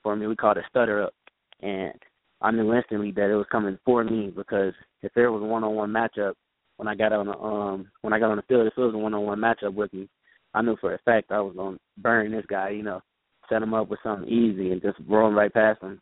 for 0.03 0.15
me. 0.15 0.27
We 0.27 0.35
called 0.35 0.57
it 0.57 0.65
stutter 0.69 1.03
up, 1.03 1.13
and 1.61 1.93
I 2.41 2.51
knew 2.51 2.73
instantly 2.73 3.11
that 3.11 3.29
it 3.29 3.35
was 3.35 3.47
coming 3.51 3.77
for 3.85 4.03
me 4.03 4.31
because 4.35 4.73
if 5.01 5.11
there 5.15 5.31
was 5.31 5.41
a 5.41 5.45
one 5.45 5.63
on 5.63 5.75
one 5.75 5.91
matchup 5.91 6.33
when 6.77 6.87
I 6.87 6.95
got 6.95 7.11
on 7.11 7.27
the 7.27 7.37
um 7.37 7.89
when 8.01 8.13
I 8.13 8.19
got 8.19 8.31
on 8.31 8.37
the 8.37 8.43
field, 8.43 8.67
if 8.67 8.73
it 8.77 8.81
was 8.81 8.93
a 8.93 8.97
one 8.97 9.13
on 9.13 9.25
one 9.25 9.39
matchup 9.39 9.73
with 9.73 9.91
me, 9.93 10.07
I 10.53 10.61
knew 10.61 10.77
for 10.79 10.93
a 10.93 10.99
fact 10.99 11.31
I 11.31 11.41
was 11.41 11.55
gonna 11.55 11.77
burn 11.97 12.31
this 12.31 12.45
guy, 12.47 12.69
you 12.69 12.83
know, 12.83 13.01
set 13.49 13.61
him 13.61 13.73
up 13.73 13.89
with 13.89 13.99
something 14.03 14.29
easy 14.29 14.71
and 14.71 14.81
just 14.81 14.97
roll 15.07 15.31
right 15.31 15.53
past 15.53 15.81
him. 15.81 15.99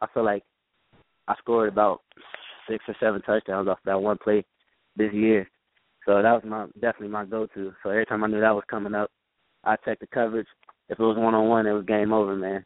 I 0.00 0.06
feel 0.14 0.24
like 0.24 0.42
I 1.28 1.34
scored 1.38 1.68
about 1.68 2.00
six 2.68 2.84
or 2.88 2.96
seven 3.00 3.22
touchdowns 3.22 3.68
off 3.68 3.78
that 3.84 4.00
one 4.00 4.18
play 4.18 4.44
this 4.96 5.12
year. 5.12 5.48
So 6.06 6.22
that 6.22 6.32
was 6.32 6.42
my 6.44 6.66
definitely 6.74 7.08
my 7.08 7.24
go 7.24 7.46
to. 7.54 7.72
So 7.82 7.90
every 7.90 8.06
time 8.06 8.24
I 8.24 8.26
knew 8.26 8.40
that 8.40 8.54
was 8.54 8.64
coming 8.68 8.94
up, 8.94 9.10
I 9.64 9.76
checked 9.84 10.00
the 10.00 10.06
coverage. 10.06 10.46
If 10.88 11.00
it 11.00 11.02
was 11.02 11.16
one 11.16 11.34
on 11.34 11.48
one, 11.48 11.66
it 11.66 11.72
was 11.72 11.86
game 11.86 12.12
over, 12.12 12.36
man. 12.36 12.64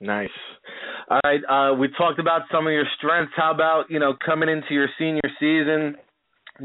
Nice. 0.00 0.30
All 1.10 1.20
right. 1.24 1.40
Uh, 1.48 1.74
we 1.74 1.88
talked 1.96 2.18
about 2.18 2.42
some 2.50 2.66
of 2.66 2.72
your 2.72 2.86
strengths. 2.98 3.32
How 3.36 3.52
about 3.52 3.84
you 3.88 4.00
know 4.00 4.14
coming 4.24 4.48
into 4.48 4.74
your 4.74 4.88
senior 4.98 5.20
season, 5.38 5.96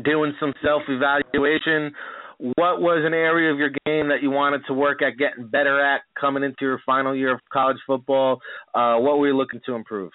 doing 0.03 0.33
some 0.39 0.53
self 0.63 0.83
evaluation? 0.87 1.93
What 2.37 2.81
was 2.81 3.03
an 3.05 3.13
area 3.13 3.51
of 3.51 3.57
your 3.57 3.69
game 3.85 4.09
that 4.09 4.21
you 4.21 4.29
wanted 4.29 4.61
to 4.67 4.73
work 4.73 5.01
at 5.01 5.17
getting 5.17 5.47
better 5.47 5.79
at 5.79 6.01
coming 6.19 6.43
into 6.43 6.57
your 6.61 6.81
final 6.85 7.15
year 7.15 7.33
of 7.33 7.39
college 7.51 7.77
football? 7.87 8.41
Uh, 8.73 8.97
what 8.97 9.19
were 9.19 9.27
you 9.27 9.37
looking 9.37 9.61
to 9.65 9.73
improve? 9.73 10.11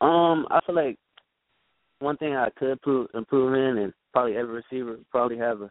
Um, 0.00 0.46
I 0.50 0.60
feel 0.66 0.74
like 0.74 0.98
one 2.00 2.16
thing 2.18 2.34
I 2.34 2.50
could 2.58 2.72
improve, 2.72 3.08
improve 3.14 3.54
in, 3.54 3.82
and 3.82 3.92
probably 4.12 4.36
every 4.36 4.62
receiver 4.62 4.98
probably 5.10 5.38
have 5.38 5.62
a 5.62 5.70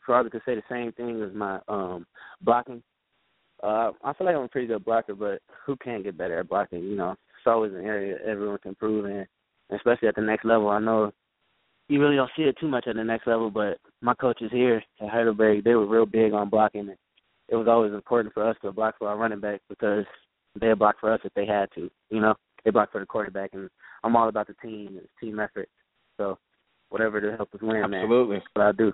probably 0.00 0.30
could 0.30 0.42
say 0.46 0.54
the 0.54 0.62
same 0.70 0.92
thing 0.92 1.22
as 1.22 1.34
my 1.34 1.58
um 1.68 2.06
blocking. 2.40 2.82
Uh, 3.62 3.92
I 4.02 4.12
feel 4.14 4.26
like 4.26 4.36
I'm 4.36 4.42
a 4.42 4.48
pretty 4.48 4.66
good 4.66 4.84
blocker, 4.84 5.14
but 5.14 5.40
who 5.66 5.76
can't 5.76 6.02
get 6.02 6.16
better 6.16 6.38
at 6.38 6.48
blocking? 6.48 6.82
You 6.82 6.96
know, 6.96 7.10
it's 7.12 7.46
always 7.46 7.72
an 7.72 7.84
area 7.84 8.16
everyone 8.26 8.58
can 8.58 8.70
improve 8.70 9.04
in, 9.04 9.26
especially 9.74 10.08
at 10.08 10.14
the 10.14 10.22
next 10.22 10.44
level. 10.44 10.68
I 10.68 10.78
know 10.78 11.12
you 11.90 12.00
really 12.00 12.16
don't 12.16 12.30
see 12.36 12.44
it 12.44 12.56
too 12.60 12.68
much 12.68 12.86
at 12.86 12.94
the 12.94 13.02
next 13.02 13.26
level, 13.26 13.50
but 13.50 13.78
my 14.00 14.14
coaches 14.14 14.50
here 14.52 14.82
at 15.00 15.08
Heidelberg, 15.08 15.64
they 15.64 15.74
were 15.74 15.86
real 15.86 16.06
big 16.06 16.32
on 16.32 16.48
blocking. 16.48 16.88
And 16.88 16.96
it 17.48 17.56
was 17.56 17.66
always 17.66 17.92
important 17.92 18.32
for 18.32 18.48
us 18.48 18.56
to 18.62 18.70
block 18.70 18.94
for 18.98 19.08
our 19.08 19.18
running 19.18 19.40
back 19.40 19.60
because 19.68 20.04
they'd 20.60 20.78
block 20.78 20.96
for 21.00 21.12
us 21.12 21.20
if 21.24 21.34
they 21.34 21.46
had 21.46 21.68
to. 21.74 21.90
You 22.08 22.20
know, 22.20 22.34
they 22.64 22.70
block 22.70 22.92
for 22.92 23.00
the 23.00 23.06
quarterback, 23.06 23.50
and 23.54 23.68
I'm 24.04 24.14
all 24.14 24.28
about 24.28 24.46
the 24.46 24.54
team, 24.62 24.98
it's 25.02 25.08
team 25.20 25.40
effort. 25.40 25.68
So 26.16 26.38
whatever 26.90 27.20
to 27.20 27.36
help 27.36 27.52
us 27.54 27.60
win, 27.60 27.82
Absolutely. 27.82 28.34
man. 28.34 28.40
That's 28.40 28.46
what 28.54 28.66
I 28.66 28.72
do. 28.72 28.92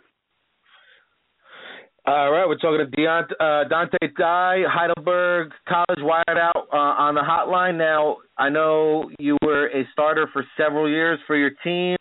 All 2.06 2.30
right, 2.30 2.46
we're 2.46 2.56
talking 2.56 2.86
to 2.88 2.96
Deont- 2.96 3.32
uh, 3.40 3.68
Donteea 3.68 4.14
Dye, 4.16 4.62
Heidelberg 4.68 5.50
College 5.68 5.98
Wired 5.98 6.38
Out 6.38 6.68
uh, 6.72 6.76
on 6.76 7.16
the 7.16 7.20
hotline. 7.20 7.76
Now, 7.76 8.18
I 8.38 8.48
know 8.48 9.10
you 9.18 9.36
were 9.42 9.66
a 9.66 9.82
starter 9.92 10.30
for 10.32 10.46
several 10.56 10.88
years 10.88 11.18
for 11.26 11.36
your 11.36 11.50
team. 11.64 11.96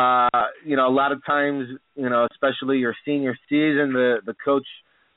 Uh, 0.00 0.46
you 0.64 0.76
know, 0.76 0.88
a 0.88 0.96
lot 1.02 1.12
of 1.12 1.24
times, 1.24 1.66
you 1.94 2.08
know, 2.08 2.26
especially 2.30 2.78
your 2.78 2.94
senior 3.04 3.36
season, 3.48 3.92
the 3.92 4.18
the 4.24 4.34
coach 4.44 4.66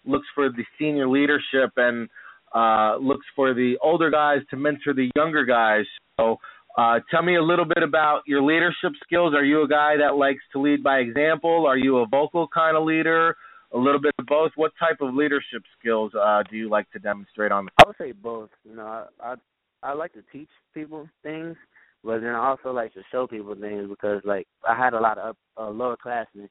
looks 0.06 0.28
for 0.36 0.50
the 0.50 0.64
senior 0.78 1.08
leadership 1.08 1.72
and 1.78 2.10
uh, 2.54 2.98
looks 2.98 3.26
for 3.36 3.54
the 3.54 3.76
older 3.82 4.10
guys 4.10 4.40
to 4.50 4.58
mentor 4.58 4.94
the 4.94 5.10
younger 5.16 5.46
guys. 5.46 5.86
So, 6.20 6.38
uh, 6.78 7.00
tell 7.10 7.24
me 7.24 7.36
a 7.38 7.42
little 7.42 7.66
bit 7.66 7.84
about 7.84 8.24
your 8.26 8.42
leadership 8.42 8.94
skills. 9.04 9.34
Are 9.34 9.46
you 9.46 9.64
a 9.64 9.68
guy 9.68 9.96
that 9.98 10.16
likes 10.16 10.44
to 10.54 10.62
lead 10.62 10.84
by 10.84 10.98
example? 10.98 11.66
Are 11.66 11.78
you 11.78 12.00
a 12.00 12.08
vocal 12.08 12.48
kind 12.48 12.76
of 12.76 12.84
leader? 12.84 13.36
a 13.74 13.78
little 13.78 14.00
bit 14.00 14.14
of 14.20 14.26
both. 14.28 14.52
What 14.56 14.72
type 14.80 14.98
of 15.02 15.16
leadership 15.16 15.64
skills 15.80 16.12
uh, 16.14 16.44
do 16.50 16.56
you 16.56 16.70
like 16.70 16.90
to 16.92 17.00
demonstrate 17.00 17.52
on 17.52 17.66
the? 17.66 17.72
I 17.84 17.88
would 17.88 17.96
say 17.98 18.12
both. 18.12 18.50
You 18.64 18.76
know, 18.76 18.86
I 18.86 19.06
I, 19.20 19.36
I 19.82 19.94
like 19.94 20.14
to 20.14 20.24
teach 20.32 20.50
people 20.74 21.10
things, 21.24 21.56
but 22.04 22.20
then 22.20 22.32
I 22.32 22.48
also 22.50 22.72
like 22.72 22.94
to 22.94 23.02
show 23.12 23.28
people 23.28 23.56
things 23.56 23.88
because 23.90 24.22
like 24.26 24.48
I 24.68 24.76
had 24.76 24.94
a 24.94 25.00
lot 25.00 25.18
of 25.18 25.36
uh, 25.58 25.70
lower 25.70 25.98
classmen 26.02 26.50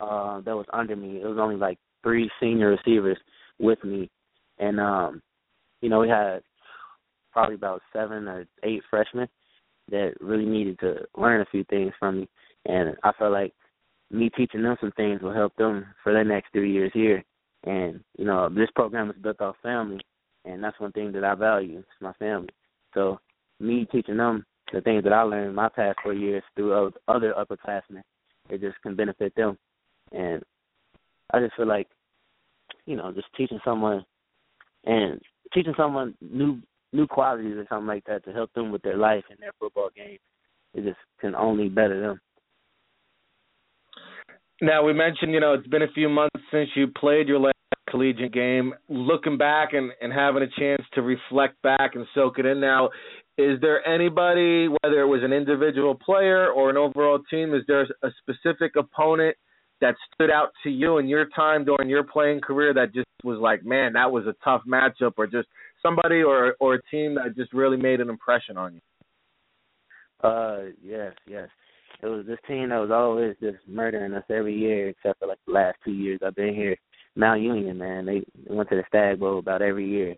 uh, 0.00 0.40
that 0.40 0.56
was 0.56 0.66
under 0.72 0.96
me. 0.96 1.20
It 1.22 1.26
was 1.26 1.38
only 1.40 1.56
like 1.56 1.78
three 2.02 2.30
senior 2.40 2.70
receivers 2.70 3.18
with 3.58 3.82
me, 3.84 4.10
and 4.58 4.80
um, 4.80 5.22
you 5.80 5.88
know 5.88 6.00
we 6.00 6.08
had 6.08 6.42
probably 7.32 7.54
about 7.54 7.82
seven 7.92 8.26
or 8.26 8.44
eight 8.64 8.82
freshmen 8.90 9.28
that 9.90 10.14
really 10.20 10.44
needed 10.46 10.78
to 10.80 10.96
learn 11.16 11.40
a 11.40 11.46
few 11.50 11.64
things 11.64 11.92
from 11.98 12.20
me, 12.20 12.28
and 12.66 12.96
I 13.04 13.12
felt 13.18 13.32
like 13.32 13.52
me 14.10 14.30
teaching 14.36 14.62
them 14.62 14.76
some 14.80 14.92
things 14.92 15.22
will 15.22 15.32
help 15.32 15.54
them 15.56 15.86
for 16.02 16.12
their 16.12 16.24
next 16.24 16.52
three 16.52 16.72
years 16.72 16.90
here. 16.92 17.24
And 17.64 18.00
you 18.18 18.24
know, 18.24 18.48
this 18.48 18.68
program 18.74 19.10
is 19.10 19.16
built 19.22 19.40
off 19.40 19.56
family, 19.62 20.00
and 20.44 20.62
that's 20.62 20.78
one 20.80 20.92
thing 20.92 21.12
that 21.12 21.24
I 21.24 21.34
value. 21.36 21.78
It's 21.78 21.88
my 22.00 22.12
family. 22.14 22.50
So 22.94 23.20
me 23.60 23.86
teaching 23.90 24.16
them 24.16 24.44
the 24.72 24.80
things 24.80 25.04
that 25.04 25.12
I 25.12 25.22
learned 25.22 25.50
in 25.50 25.54
my 25.54 25.68
past 25.68 25.98
four 26.02 26.14
years 26.14 26.42
through 26.54 26.92
other 27.08 27.34
upperclassmen, 27.38 28.02
it 28.50 28.60
just 28.60 28.80
can 28.82 28.96
benefit 28.96 29.34
them. 29.34 29.58
And 30.12 30.42
I 31.32 31.40
just 31.40 31.56
feel 31.56 31.66
like, 31.66 31.88
you 32.86 32.96
know, 32.96 33.12
just 33.12 33.28
teaching 33.36 33.60
someone 33.64 34.04
and 34.84 35.20
teaching 35.54 35.74
someone 35.76 36.14
new 36.20 36.60
new 36.92 37.06
qualities 37.06 37.56
or 37.56 37.64
something 37.68 37.86
like 37.86 38.04
that 38.04 38.24
to 38.24 38.32
help 38.32 38.52
them 38.52 38.70
with 38.70 38.82
their 38.82 38.98
life 38.98 39.24
and 39.30 39.38
their 39.40 39.52
football 39.58 39.88
game, 39.96 40.18
it 40.74 40.84
just 40.84 40.98
can 41.20 41.34
only 41.34 41.68
better 41.68 42.00
them. 42.00 42.20
Now 44.60 44.84
we 44.84 44.92
mentioned, 44.92 45.32
you 45.32 45.40
know, 45.40 45.54
it's 45.54 45.66
been 45.66 45.82
a 45.82 45.92
few 45.94 46.08
months 46.08 46.38
since 46.50 46.68
you 46.76 46.88
played 46.88 47.28
your 47.28 47.40
last 47.40 47.56
collegiate 47.88 48.32
game. 48.32 48.74
Looking 48.88 49.38
back 49.38 49.72
and, 49.72 49.90
and 50.00 50.12
having 50.12 50.42
a 50.42 50.60
chance 50.60 50.82
to 50.94 51.02
reflect 51.02 51.60
back 51.62 51.94
and 51.94 52.06
soak 52.14 52.38
it 52.38 52.46
in 52.46 52.60
now, 52.60 52.90
is 53.38 53.60
there 53.60 53.86
anybody, 53.86 54.68
whether 54.68 55.00
it 55.00 55.06
was 55.06 55.22
an 55.22 55.32
individual 55.32 55.94
player 55.94 56.50
or 56.50 56.70
an 56.70 56.76
overall 56.76 57.18
team, 57.30 57.54
is 57.54 57.62
there 57.66 57.82
a 58.02 58.10
specific 58.20 58.76
opponent 58.76 59.36
that 59.80 59.94
stood 60.14 60.30
out 60.30 60.50
to 60.62 60.70
you 60.70 60.98
in 60.98 61.08
your 61.08 61.26
time 61.34 61.64
during 61.64 61.88
your 61.88 62.04
playing 62.04 62.40
career 62.40 62.72
that 62.74 62.94
just 62.94 63.06
was 63.24 63.38
like, 63.38 63.64
man, 63.64 63.94
that 63.94 64.10
was 64.10 64.26
a 64.26 64.34
tough 64.44 64.62
matchup, 64.68 65.12
or 65.16 65.26
just 65.26 65.48
somebody 65.82 66.22
or 66.22 66.54
or 66.60 66.74
a 66.74 66.82
team 66.90 67.14
that 67.14 67.34
just 67.36 67.52
really 67.52 67.76
made 67.76 68.00
an 68.00 68.10
impression 68.10 68.56
on 68.56 68.74
you? 68.74 68.80
Uh, 70.22 70.60
yes, 70.82 71.12
yes 71.26 71.48
it 72.02 72.06
was 72.06 72.26
this 72.26 72.38
team 72.48 72.70
that 72.70 72.78
was 72.78 72.90
always 72.90 73.36
just 73.40 73.58
murdering 73.68 74.12
us 74.12 74.24
every 74.28 74.56
year, 74.56 74.88
except 74.88 75.20
for 75.20 75.28
like 75.28 75.38
the 75.46 75.52
last 75.52 75.78
two 75.84 75.92
years 75.92 76.20
I've 76.24 76.34
been 76.34 76.54
here. 76.54 76.76
Mount 77.14 77.42
Union, 77.42 77.78
man, 77.78 78.06
they, 78.06 78.22
went 78.48 78.68
to 78.70 78.76
the 78.76 78.84
Stagg 78.88 79.20
Bowl 79.20 79.38
about 79.38 79.62
every 79.62 79.88
year, 79.88 80.14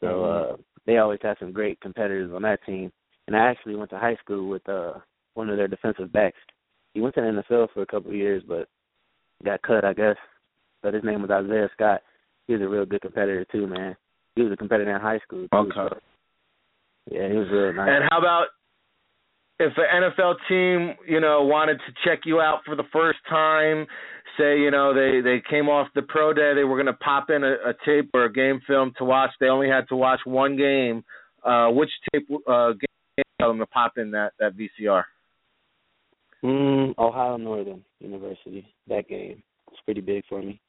so 0.00 0.06
mm-hmm. 0.06 0.52
uh 0.52 0.56
they 0.86 0.98
always 0.98 1.20
had 1.22 1.36
some 1.38 1.52
great 1.52 1.80
competitors 1.80 2.30
on 2.34 2.42
that 2.42 2.64
team. 2.64 2.92
And 3.26 3.36
I 3.36 3.50
actually 3.50 3.76
went 3.76 3.90
to 3.90 3.98
high 3.98 4.16
school 4.16 4.48
with 4.48 4.66
uh 4.68 4.94
one 5.34 5.48
of 5.48 5.56
their 5.56 5.68
defensive 5.68 6.12
backs. 6.12 6.36
He 6.94 7.00
went 7.00 7.14
to 7.14 7.20
the 7.22 7.42
NFL 7.50 7.68
for 7.72 7.82
a 7.82 7.86
couple 7.86 8.10
of 8.10 8.16
years, 8.16 8.42
but 8.46 8.68
got 9.44 9.62
cut, 9.62 9.84
I 9.84 9.94
guess. 9.94 10.16
But 10.82 10.94
his 10.94 11.04
name 11.04 11.22
was 11.22 11.30
Isaiah 11.30 11.70
Scott. 11.74 12.02
He 12.46 12.54
was 12.54 12.62
a 12.62 12.68
real 12.68 12.84
good 12.84 13.00
competitor 13.00 13.46
too, 13.50 13.66
man. 13.66 13.96
He 14.34 14.42
was 14.42 14.52
a 14.52 14.56
competitor 14.56 14.94
in 14.94 15.00
high 15.00 15.20
school. 15.20 15.46
Too, 15.48 15.58
okay. 15.58 15.70
So, 15.74 15.98
yeah, 17.10 17.28
he 17.28 17.36
was 17.36 17.48
real 17.50 17.72
nice. 17.72 17.88
And 17.90 18.04
how 18.10 18.18
about 18.18 18.46
if 19.58 19.72
an 19.76 20.10
NFL 20.10 20.34
team, 20.48 20.96
you 21.06 21.20
know, 21.20 21.42
wanted 21.44 21.78
to 21.78 21.92
check 22.04 22.20
you 22.24 22.40
out 22.40 22.60
for 22.66 22.74
the 22.74 22.84
first 22.92 23.18
time, 23.28 23.86
say, 24.38 24.58
you 24.58 24.70
know, 24.70 24.94
they 24.94 25.20
they 25.20 25.42
came 25.48 25.68
off 25.68 25.88
the 25.94 26.02
pro 26.02 26.32
day, 26.32 26.52
they 26.54 26.64
were 26.64 26.76
going 26.76 26.86
to 26.86 26.92
pop 26.94 27.30
in 27.30 27.44
a, 27.44 27.52
a 27.52 27.74
tape 27.84 28.10
or 28.14 28.24
a 28.24 28.32
game 28.32 28.60
film 28.66 28.92
to 28.98 29.04
watch. 29.04 29.30
They 29.40 29.46
only 29.46 29.68
had 29.68 29.88
to 29.88 29.96
watch 29.96 30.20
one 30.24 30.56
game. 30.56 31.04
Uh, 31.44 31.68
which 31.70 31.90
tape 32.12 32.28
uh, 32.46 32.72
game 32.72 33.24
tell 33.40 33.48
them 33.48 33.58
to 33.58 33.66
pop 33.66 33.92
in 33.96 34.10
that 34.12 34.32
that 34.38 34.52
VCR? 34.56 35.02
Mm, 36.44 36.98
Ohio 36.98 37.36
Northern 37.36 37.84
University. 38.00 38.66
That 38.88 39.08
game 39.08 39.42
was 39.70 39.78
pretty 39.84 40.00
big 40.00 40.24
for 40.28 40.40
me. 40.40 40.60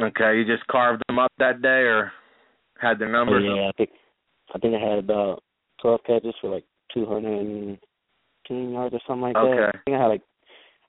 Okay, 0.00 0.36
you 0.36 0.44
just 0.44 0.66
carved 0.66 1.02
them 1.08 1.18
up 1.18 1.32
that 1.38 1.62
day, 1.62 1.68
or 1.68 2.12
had 2.78 2.98
their 2.98 3.10
numbers? 3.10 3.44
Oh, 3.46 3.54
yeah, 3.54 3.68
I 3.68 3.72
think 3.76 3.90
I 4.54 4.58
think 4.58 4.74
I 4.74 4.86
had 4.86 4.98
about 4.98 5.42
twelve 5.80 6.00
catches 6.06 6.34
for 6.40 6.50
like 6.50 6.64
210 6.94 8.72
yards 8.72 8.94
or 8.94 9.00
something 9.06 9.22
like 9.22 9.36
okay. 9.36 9.56
that. 9.56 9.74
I 9.74 9.78
think 9.84 9.96
I 9.96 10.00
had 10.00 10.06
like 10.06 10.22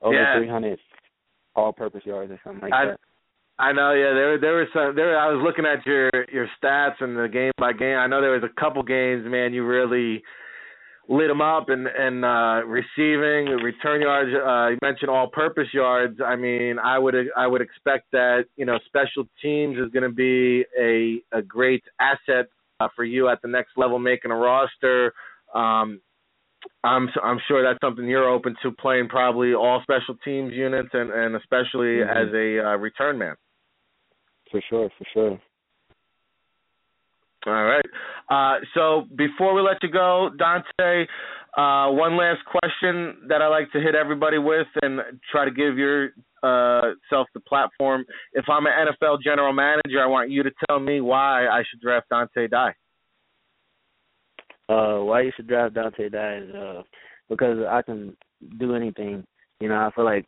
over 0.02 0.16
yeah. 0.16 0.38
300 0.38 0.80
all-purpose 1.56 2.04
yards 2.06 2.32
or 2.32 2.40
something 2.44 2.62
like 2.62 2.74
I, 2.74 2.86
that. 2.86 3.00
I 3.60 3.72
know, 3.74 3.94
yeah. 3.94 4.14
There, 4.14 4.40
there 4.40 4.58
was 4.58 4.68
some. 4.72 4.96
There, 4.96 5.18
I 5.18 5.34
was 5.34 5.44
looking 5.44 5.66
at 5.66 5.84
your 5.86 6.12
your 6.32 6.48
stats 6.62 7.02
and 7.02 7.18
the 7.18 7.28
game 7.28 7.52
by 7.58 7.74
game. 7.74 7.98
I 7.98 8.06
know 8.06 8.22
there 8.22 8.32
was 8.32 8.44
a 8.44 8.60
couple 8.60 8.84
games, 8.84 9.24
man. 9.26 9.52
You 9.52 9.66
really 9.66 10.22
lit 11.10 11.28
them 11.28 11.42
up 11.42 11.70
and 11.70 11.88
and 11.88 12.24
uh, 12.24 12.62
receiving, 12.68 13.56
return 13.64 14.02
yards. 14.02 14.30
Uh, 14.32 14.70
you 14.70 14.78
mentioned 14.84 15.10
all-purpose 15.10 15.70
yards. 15.74 16.20
I 16.24 16.36
mean, 16.36 16.78
I 16.78 17.00
would 17.00 17.16
I 17.36 17.48
would 17.48 17.62
expect 17.62 18.12
that 18.12 18.46
you 18.58 18.66
know 18.66 18.78
special 18.86 19.28
teams 19.42 19.78
is 19.80 19.90
going 19.92 20.04
to 20.04 20.16
be 20.16 20.64
a 20.80 21.22
a 21.36 21.42
great 21.42 21.84
asset 22.00 22.48
uh, 22.80 22.90
for 22.96 23.06
you 23.06 23.28
at 23.30 23.42
the 23.42 23.48
next 23.48 23.72
level, 23.76 23.98
making 23.98 24.30
a 24.30 24.36
roster. 24.36 25.14
Um, 25.56 26.02
I'm 26.84 27.10
I'm 27.24 27.40
sure 27.48 27.64
that's 27.64 27.80
something 27.84 28.08
you're 28.08 28.30
open 28.30 28.56
to 28.64 28.72
playing 28.72 29.10
probably 29.10 29.54
all 29.54 29.82
special 29.84 30.16
teams 30.24 30.54
units 30.54 30.90
and 30.94 31.12
and 31.12 31.36
especially 31.36 32.02
mm-hmm. 32.02 32.10
as 32.10 32.34
a 32.34 32.70
uh, 32.70 32.78
return 32.78 33.18
man. 33.18 33.36
For 34.52 34.62
sure, 34.70 34.90
for 34.98 35.06
sure. 35.14 35.40
All 37.46 37.64
right. 37.64 37.86
Uh, 38.30 38.60
so 38.74 39.06
before 39.16 39.54
we 39.54 39.62
let 39.62 39.78
you 39.82 39.90
go, 39.90 40.30
Donteea, 40.38 41.06
uh, 41.58 41.92
one 41.92 42.18
last 42.18 42.42
question 42.46 43.28
that 43.30 43.42
I 43.42 43.48
like 43.48 43.72
to 43.72 43.80
hit 43.80 43.96
everybody 43.96 44.38
with 44.38 44.68
and 44.82 45.00
try 45.32 45.46
to 45.46 45.52
give 45.52 45.78
yourself 45.78 46.14
uh, 46.44 47.24
the 47.34 47.40
platform. 47.48 48.06
If 48.34 48.46
I'm 48.50 48.66
an 48.66 48.74
NFL 48.74 49.22
general 49.24 49.54
manager, 49.54 50.02
I 50.02 50.08
want 50.08 50.30
you 50.30 50.44
to 50.44 50.52
tell 50.68 50.80
me 50.80 51.00
why 51.00 51.48
I 51.48 51.64
should 51.70 51.80
draft 51.80 52.08
Donteea 52.12 52.50
Dye. 52.50 52.74
Uh, 54.70 55.00
why 55.00 55.22
you 55.22 55.32
should 55.36 55.48
draft 55.48 55.76
Donteea 55.76 56.12
Dye 56.12 56.38
is 56.38 56.56
uh, 56.56 56.82
because 57.30 57.60
I 57.70 57.82
can 57.82 58.16
do 58.60 58.76
anything. 58.76 59.24
You 59.60 59.70
know, 59.70 59.76
I 59.76 59.90
feel 59.96 60.06
like 60.06 60.26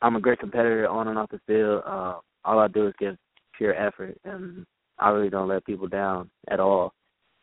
I'm 0.00 0.16
a 0.16 0.20
great 0.20 0.40
competitor 0.40 0.88
on 0.88 1.08
and 1.08 1.18
off 1.18 1.30
the 1.30 1.40
field. 1.46 1.82
Uh, 1.86 2.14
all 2.44 2.58
I 2.58 2.68
do 2.68 2.88
is 2.88 2.94
give 2.98 3.16
pure 3.56 3.74
effort, 3.74 4.18
and 4.24 4.66
I 4.98 5.10
really 5.10 5.30
don't 5.30 5.48
let 5.48 5.64
people 5.64 5.88
down 5.88 6.30
at 6.50 6.60
all. 6.60 6.92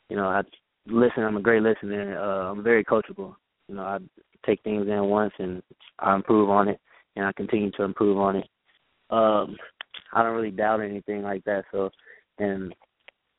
You 0.10 0.18
know, 0.18 0.26
I 0.26 0.42
listen. 0.88 1.24
I'm 1.24 1.38
a 1.38 1.42
great 1.42 1.64
listener. 1.64 2.20
Uh, 2.20 2.52
I'm 2.52 2.64
very 2.64 2.84
coachable. 2.84 3.36
You 3.68 3.76
know, 3.76 3.84
I 3.84 4.00
take 4.46 4.62
things 4.64 4.88
in 4.88 5.06
once 5.06 5.34
and 5.40 5.62
I 6.00 6.16
improve 6.16 6.50
on 6.50 6.68
it, 6.68 6.80
and 7.16 7.26
I 7.26 7.32
continue 7.34 7.72
to 7.72 7.84
improve 7.84 8.18
on 8.18 8.38
it. 8.38 8.48
Um, 9.10 9.56
I 10.14 10.24
don't 10.24 10.36
really 10.36 10.52
doubt 10.52 10.82
anything 10.82 11.22
like 11.24 11.44
that. 11.46 11.66
So, 11.72 11.90
and 12.40 12.74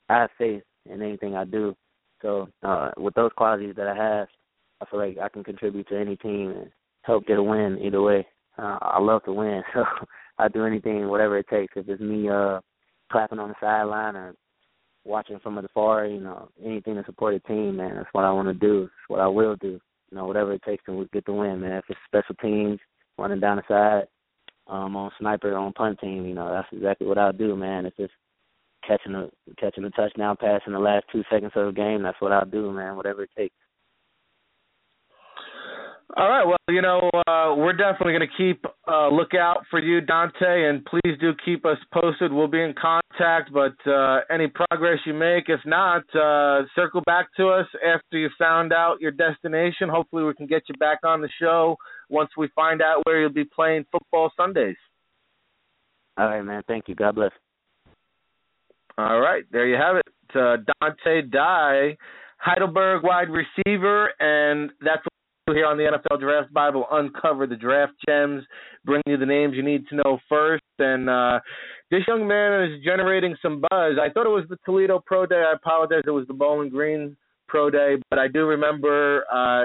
I 0.08 0.20
have 0.22 0.30
faith 0.38 0.62
in 0.86 1.02
anything 1.02 1.34
I 1.34 1.44
do. 1.44 1.76
So, 2.22 2.48
uh, 2.62 2.90
with 2.96 3.14
those 3.14 3.30
qualities 3.36 3.74
that 3.76 3.88
I 3.88 3.94
have, 3.94 4.28
I 4.80 4.86
feel 4.86 5.00
like 5.00 5.18
I 5.20 5.28
can 5.28 5.44
contribute 5.44 5.88
to 5.88 5.98
any 5.98 6.16
team 6.16 6.50
and 6.50 6.70
help 7.02 7.26
get 7.26 7.38
a 7.38 7.42
win 7.42 7.78
either 7.82 8.02
way. 8.02 8.26
Uh, 8.58 8.78
I 8.80 9.00
love 9.00 9.24
to 9.24 9.32
win, 9.32 9.62
so 9.74 9.84
I 10.38 10.48
do 10.48 10.64
anything, 10.64 11.08
whatever 11.08 11.38
it 11.38 11.48
takes. 11.48 11.74
If 11.76 11.88
it's 11.88 12.00
me 12.00 12.28
uh 12.28 12.60
clapping 13.10 13.38
on 13.38 13.48
the 13.48 13.54
sideline 13.60 14.16
or 14.16 14.34
watching 15.04 15.38
from 15.40 15.58
afar, 15.58 16.06
you 16.06 16.20
know, 16.20 16.48
anything 16.64 16.94
to 16.94 17.04
support 17.04 17.34
the 17.34 17.48
team, 17.48 17.76
man. 17.76 17.96
That's 17.96 18.08
what 18.12 18.24
I 18.24 18.32
want 18.32 18.48
to 18.48 18.54
do. 18.54 18.82
That's 18.82 19.08
what 19.08 19.20
I 19.20 19.26
will 19.26 19.56
do. 19.56 19.80
You 20.10 20.16
know, 20.16 20.26
whatever 20.26 20.52
it 20.52 20.62
takes 20.62 20.84
to 20.86 21.08
get 21.12 21.24
the 21.24 21.32
win, 21.32 21.60
man. 21.60 21.78
If 21.78 21.84
it's 21.88 21.98
special 22.06 22.34
teams, 22.36 22.78
running 23.18 23.40
down 23.40 23.56
the 23.56 23.62
side, 23.68 24.08
um, 24.66 24.96
on 24.96 25.10
sniper, 25.18 25.56
on 25.56 25.72
punt 25.72 25.98
team, 26.00 26.26
you 26.26 26.34
know, 26.34 26.52
that's 26.52 26.68
exactly 26.72 27.06
what 27.06 27.18
I'll 27.18 27.32
do, 27.32 27.56
man. 27.56 27.86
If 27.86 27.94
it's 27.98 28.12
catching 28.86 29.14
a 29.14 29.28
catching 29.58 29.84
a 29.84 29.90
touchdown 29.90 30.36
pass 30.38 30.60
in 30.66 30.72
the 30.72 30.78
last 30.78 31.04
two 31.12 31.22
seconds 31.30 31.52
of 31.54 31.66
the 31.66 31.72
game, 31.72 32.02
that's 32.02 32.20
what 32.20 32.32
I'll 32.32 32.44
do, 32.44 32.72
man. 32.72 32.96
Whatever 32.96 33.22
it 33.22 33.30
takes. 33.36 33.54
All 36.16 36.28
right. 36.28 36.44
Well, 36.44 36.56
you 36.68 36.82
know, 36.82 37.08
uh, 37.28 37.54
we're 37.56 37.72
definitely 37.72 38.14
going 38.14 38.28
to 38.28 38.36
keep 38.36 38.64
a 38.88 38.92
uh, 38.92 39.10
lookout 39.10 39.58
for 39.70 39.78
you, 39.78 40.00
Donteea, 40.00 40.68
and 40.68 40.84
please 40.84 41.16
do 41.20 41.32
keep 41.44 41.64
us 41.64 41.78
posted. 41.94 42.32
We'll 42.32 42.48
be 42.48 42.60
in 42.60 42.74
contact, 42.74 43.52
but 43.52 43.74
uh, 43.88 44.20
any 44.28 44.48
progress 44.48 44.98
you 45.06 45.14
make, 45.14 45.44
if 45.48 45.60
not, 45.64 46.02
uh, 46.16 46.62
circle 46.74 47.02
back 47.06 47.28
to 47.36 47.48
us 47.48 47.66
after 47.86 48.18
you 48.18 48.28
found 48.38 48.72
out 48.72 49.00
your 49.00 49.12
destination. 49.12 49.88
Hopefully, 49.88 50.24
we 50.24 50.34
can 50.34 50.46
get 50.46 50.62
you 50.68 50.74
back 50.80 50.98
on 51.04 51.20
the 51.20 51.28
show 51.40 51.76
once 52.08 52.30
we 52.36 52.48
find 52.56 52.82
out 52.82 53.02
where 53.04 53.20
you'll 53.20 53.30
be 53.30 53.44
playing 53.44 53.84
football 53.92 54.32
Sundays. 54.36 54.76
All 56.18 56.26
right, 56.26 56.42
man. 56.42 56.62
Thank 56.66 56.88
you. 56.88 56.96
God 56.96 57.14
bless. 57.14 57.30
All 58.98 59.20
right. 59.20 59.44
There 59.50 59.66
you 59.66 59.76
have 59.76 59.96
it. 59.96 60.06
Uh, 60.34 60.56
Donteea 60.82 61.30
Dye, 61.30 61.96
Heidelberg 62.38 63.02
wide 63.02 63.28
receiver, 63.28 64.12
and 64.20 64.70
that's 64.80 65.02
what 65.04 65.12
we 65.48 65.54
do 65.54 65.56
here 65.58 65.66
on 65.66 65.76
the 65.76 65.84
NFL 65.84 66.20
Draft 66.20 66.52
Bible 66.52 66.86
uncover 66.90 67.46
the 67.46 67.56
draft 67.56 67.94
gems, 68.08 68.44
bring 68.84 69.02
you 69.06 69.16
the 69.16 69.26
names 69.26 69.54
you 69.56 69.62
need 69.62 69.88
to 69.88 69.96
know 69.96 70.18
first. 70.28 70.62
And 70.78 71.10
uh, 71.10 71.40
this 71.90 72.02
young 72.06 72.28
man 72.28 72.70
is 72.70 72.84
generating 72.84 73.36
some 73.42 73.60
buzz. 73.60 73.96
I 74.00 74.08
thought 74.12 74.26
it 74.26 74.30
was 74.30 74.46
the 74.48 74.58
Toledo 74.64 75.02
Pro 75.04 75.26
Day. 75.26 75.42
I 75.46 75.54
apologize. 75.54 76.02
It 76.06 76.10
was 76.10 76.26
the 76.28 76.34
Bowling 76.34 76.70
Green 76.70 77.16
Pro 77.48 77.70
Day, 77.70 77.96
but 78.10 78.18
I 78.18 78.28
do 78.28 78.46
remember 78.46 79.24
uh, 79.32 79.64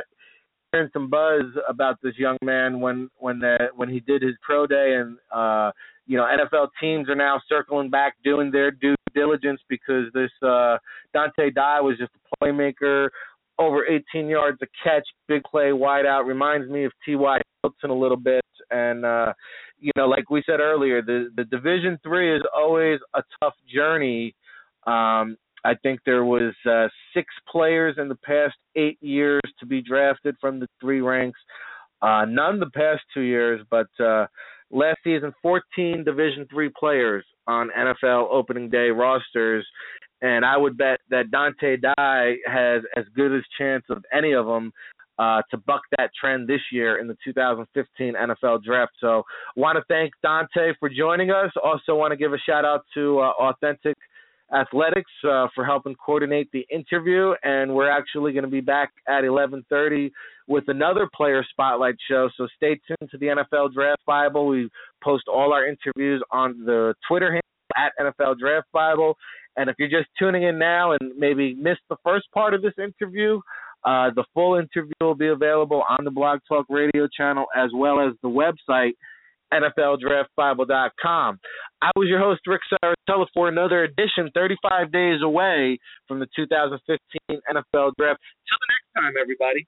hearing 0.76 0.90
some 0.92 1.10
buzz 1.10 1.44
about 1.70 2.02
this 2.02 2.16
young 2.18 2.38
man 2.42 2.82
when 2.82 3.10
when 3.18 3.40
the 3.40 3.70
when 3.76 3.90
he 3.90 4.00
did 4.00 4.22
his 4.22 4.36
pro 4.42 4.68
day, 4.68 4.98
and 5.00 5.18
uh, 5.34 5.72
you 6.06 6.18
know 6.18 6.24
NFL 6.26 6.70
teams 6.80 7.10
are 7.10 7.16
now 7.16 7.42
circling 7.48 7.90
back, 7.90 8.16
doing 8.24 8.52
their 8.52 8.72
due 8.72 8.96
diligence 9.14 9.62
because 9.70 10.06
this 10.14 10.32
uh, 10.44 10.78
Donteea 11.16 11.54
Dye 11.54 11.82
was 11.82 11.98
just 11.98 12.12
a 12.16 12.44
playmaker 12.44 13.10
over 13.58 13.86
18 13.86 14.28
yards 14.28 14.58
a 14.62 14.68
catch, 14.84 15.08
big 15.28 15.44
play, 15.44 15.72
wide 15.72 16.06
out. 16.06 16.26
Reminds 16.26 16.70
me 16.70 16.86
of 16.86 16.92
T.Y. 17.06 17.40
Hilton 17.64 17.90
a 17.90 17.98
little 18.00 18.18
bit. 18.18 18.44
And, 18.72 19.06
uh, 19.06 19.34
you 19.80 19.92
know, 19.96 20.08
like 20.08 20.30
we 20.30 20.44
said 20.46 20.60
earlier, 20.60 21.02
the, 21.02 21.30
the 21.36 21.46
Division 21.46 21.98
Three 22.04 22.36
is 22.36 22.44
always 22.56 23.00
a 23.14 23.22
tough 23.42 23.54
journey. 23.74 24.36
Um, 24.88 25.38
I 25.64 25.74
think 25.82 26.02
there 26.06 26.26
was 26.26 26.54
uh, 26.70 26.88
six 27.14 27.28
players 27.50 27.96
in 27.98 28.08
the 28.08 28.16
past 28.16 28.56
eight 28.76 29.02
years 29.02 29.42
to 29.60 29.66
be 29.66 29.82
drafted 29.82 30.36
from 30.40 30.60
the 30.60 30.68
three 30.80 31.02
ranks. 31.02 31.40
Uh, 32.02 32.26
none 32.26 32.60
the 32.60 32.70
past 32.70 33.02
two 33.14 33.22
years, 33.22 33.66
but 33.72 33.88
uh, 34.00 34.28
last 34.72 34.98
season, 35.04 35.34
14 35.42 36.04
Division 36.04 36.48
Three 36.50 36.72
players 36.78 37.26
on 37.48 37.70
NFL 37.78 38.28
opening 38.32 38.70
day 38.70 38.90
rosters, 38.90 39.66
and 40.22 40.46
I 40.46 40.58
would 40.58 40.78
bet 40.78 41.00
that 41.10 41.32
Donteea 41.32 41.82
Dye 41.82 42.36
has 42.48 42.82
as 42.96 43.06
good 43.16 43.32
a 43.32 43.42
chance 43.58 43.84
of 43.90 44.04
any 44.14 44.34
of 44.34 44.46
them 44.46 44.72
uh, 45.20 45.42
to 45.52 45.58
buck 45.58 45.82
that 45.98 46.10
trend 46.20 46.48
this 46.48 46.62
year 46.72 47.00
in 47.00 47.08
the 47.08 47.16
2015 47.24 48.14
NFL 48.14 48.64
Draft. 48.64 48.92
So, 49.00 49.24
want 49.56 49.78
to 49.78 49.84
thank 49.88 50.12
Donteea 50.26 50.74
for 50.80 50.90
joining 50.90 51.32
us. 51.32 51.52
Also, 51.64 51.96
want 51.96 52.12
to 52.12 52.18
give 52.18 52.34
a 52.34 52.38
shout 52.38 52.66
out 52.66 52.86
to 52.96 53.20
uh, 53.20 53.32
Authentic 53.40 53.96
Athletics 54.54 55.12
uh, 55.28 55.48
for 55.56 55.66
helping 55.66 55.96
coordinate 55.96 56.50
the 56.52 56.66
interview, 56.72 57.34
and 57.44 57.74
we're 57.74 57.90
actually 57.90 58.32
going 58.32 58.44
to 58.44 58.50
be 58.50 58.62
back 58.62 58.92
at 59.08 59.24
11:30 59.24 60.12
with 60.48 60.66
another 60.68 61.10
player 61.16 61.44
spotlight 61.50 61.96
show. 62.10 62.30
So 62.38 62.48
stay 62.56 62.80
tuned 62.88 63.10
to 63.12 63.18
the 63.18 63.28
NFL 63.28 63.74
Draft 63.74 64.06
Bible. 64.06 64.48
We 64.48 64.70
post 65.04 65.24
all 65.28 65.54
our 65.54 65.68
interviews 65.68 66.24
on 66.32 66.64
the 66.66 66.94
Twitter 67.08 67.28
handle 67.28 67.42
at 67.76 67.92
NFL 68.00 68.38
Draft 68.38 68.68
Bible 68.72 69.18
and 69.58 69.70
if 69.70 69.76
you're 69.80 69.90
just 69.90 70.10
tuning 70.20 70.44
in 70.44 70.58
now 70.58 70.92
and 70.92 71.12
maybe 71.18 71.56
missed 71.56 71.82
the 71.90 71.96
first 72.04 72.26
part 72.34 72.54
of 72.54 72.62
this 72.62 72.74
interview, 72.78 73.40
uh, 73.86 74.10
the 74.16 74.26
full 74.34 74.56
interview 74.56 74.94
will 75.00 75.16
be 75.16 75.28
available 75.28 75.84
on 75.88 76.04
the 76.04 76.12
Blog 76.12 76.40
Talk 76.48 76.66
Radio 76.70 77.08
channel 77.16 77.46
as 77.56 77.70
well 77.74 78.00
as 78.00 78.14
the 78.22 78.30
website, 78.30 78.94
NFLDraftBible.com. 79.54 81.40
I 81.82 81.92
was 81.96 82.08
your 82.08 82.20
host, 82.20 82.42
Ric 82.48 82.62
Serritella, 82.72 83.26
for 83.34 83.48
another 83.48 83.84
edition, 83.84 84.30
35 84.34 84.92
days 84.92 85.22
away 85.22 85.78
from 86.08 86.20
the 86.20 86.28
2015 86.36 87.00
NFL 87.30 87.92
Draft. 87.98 88.20
Till 88.48 88.60
the 88.60 88.68
next 88.70 88.90
time, 88.96 89.14
everybody. 89.22 89.68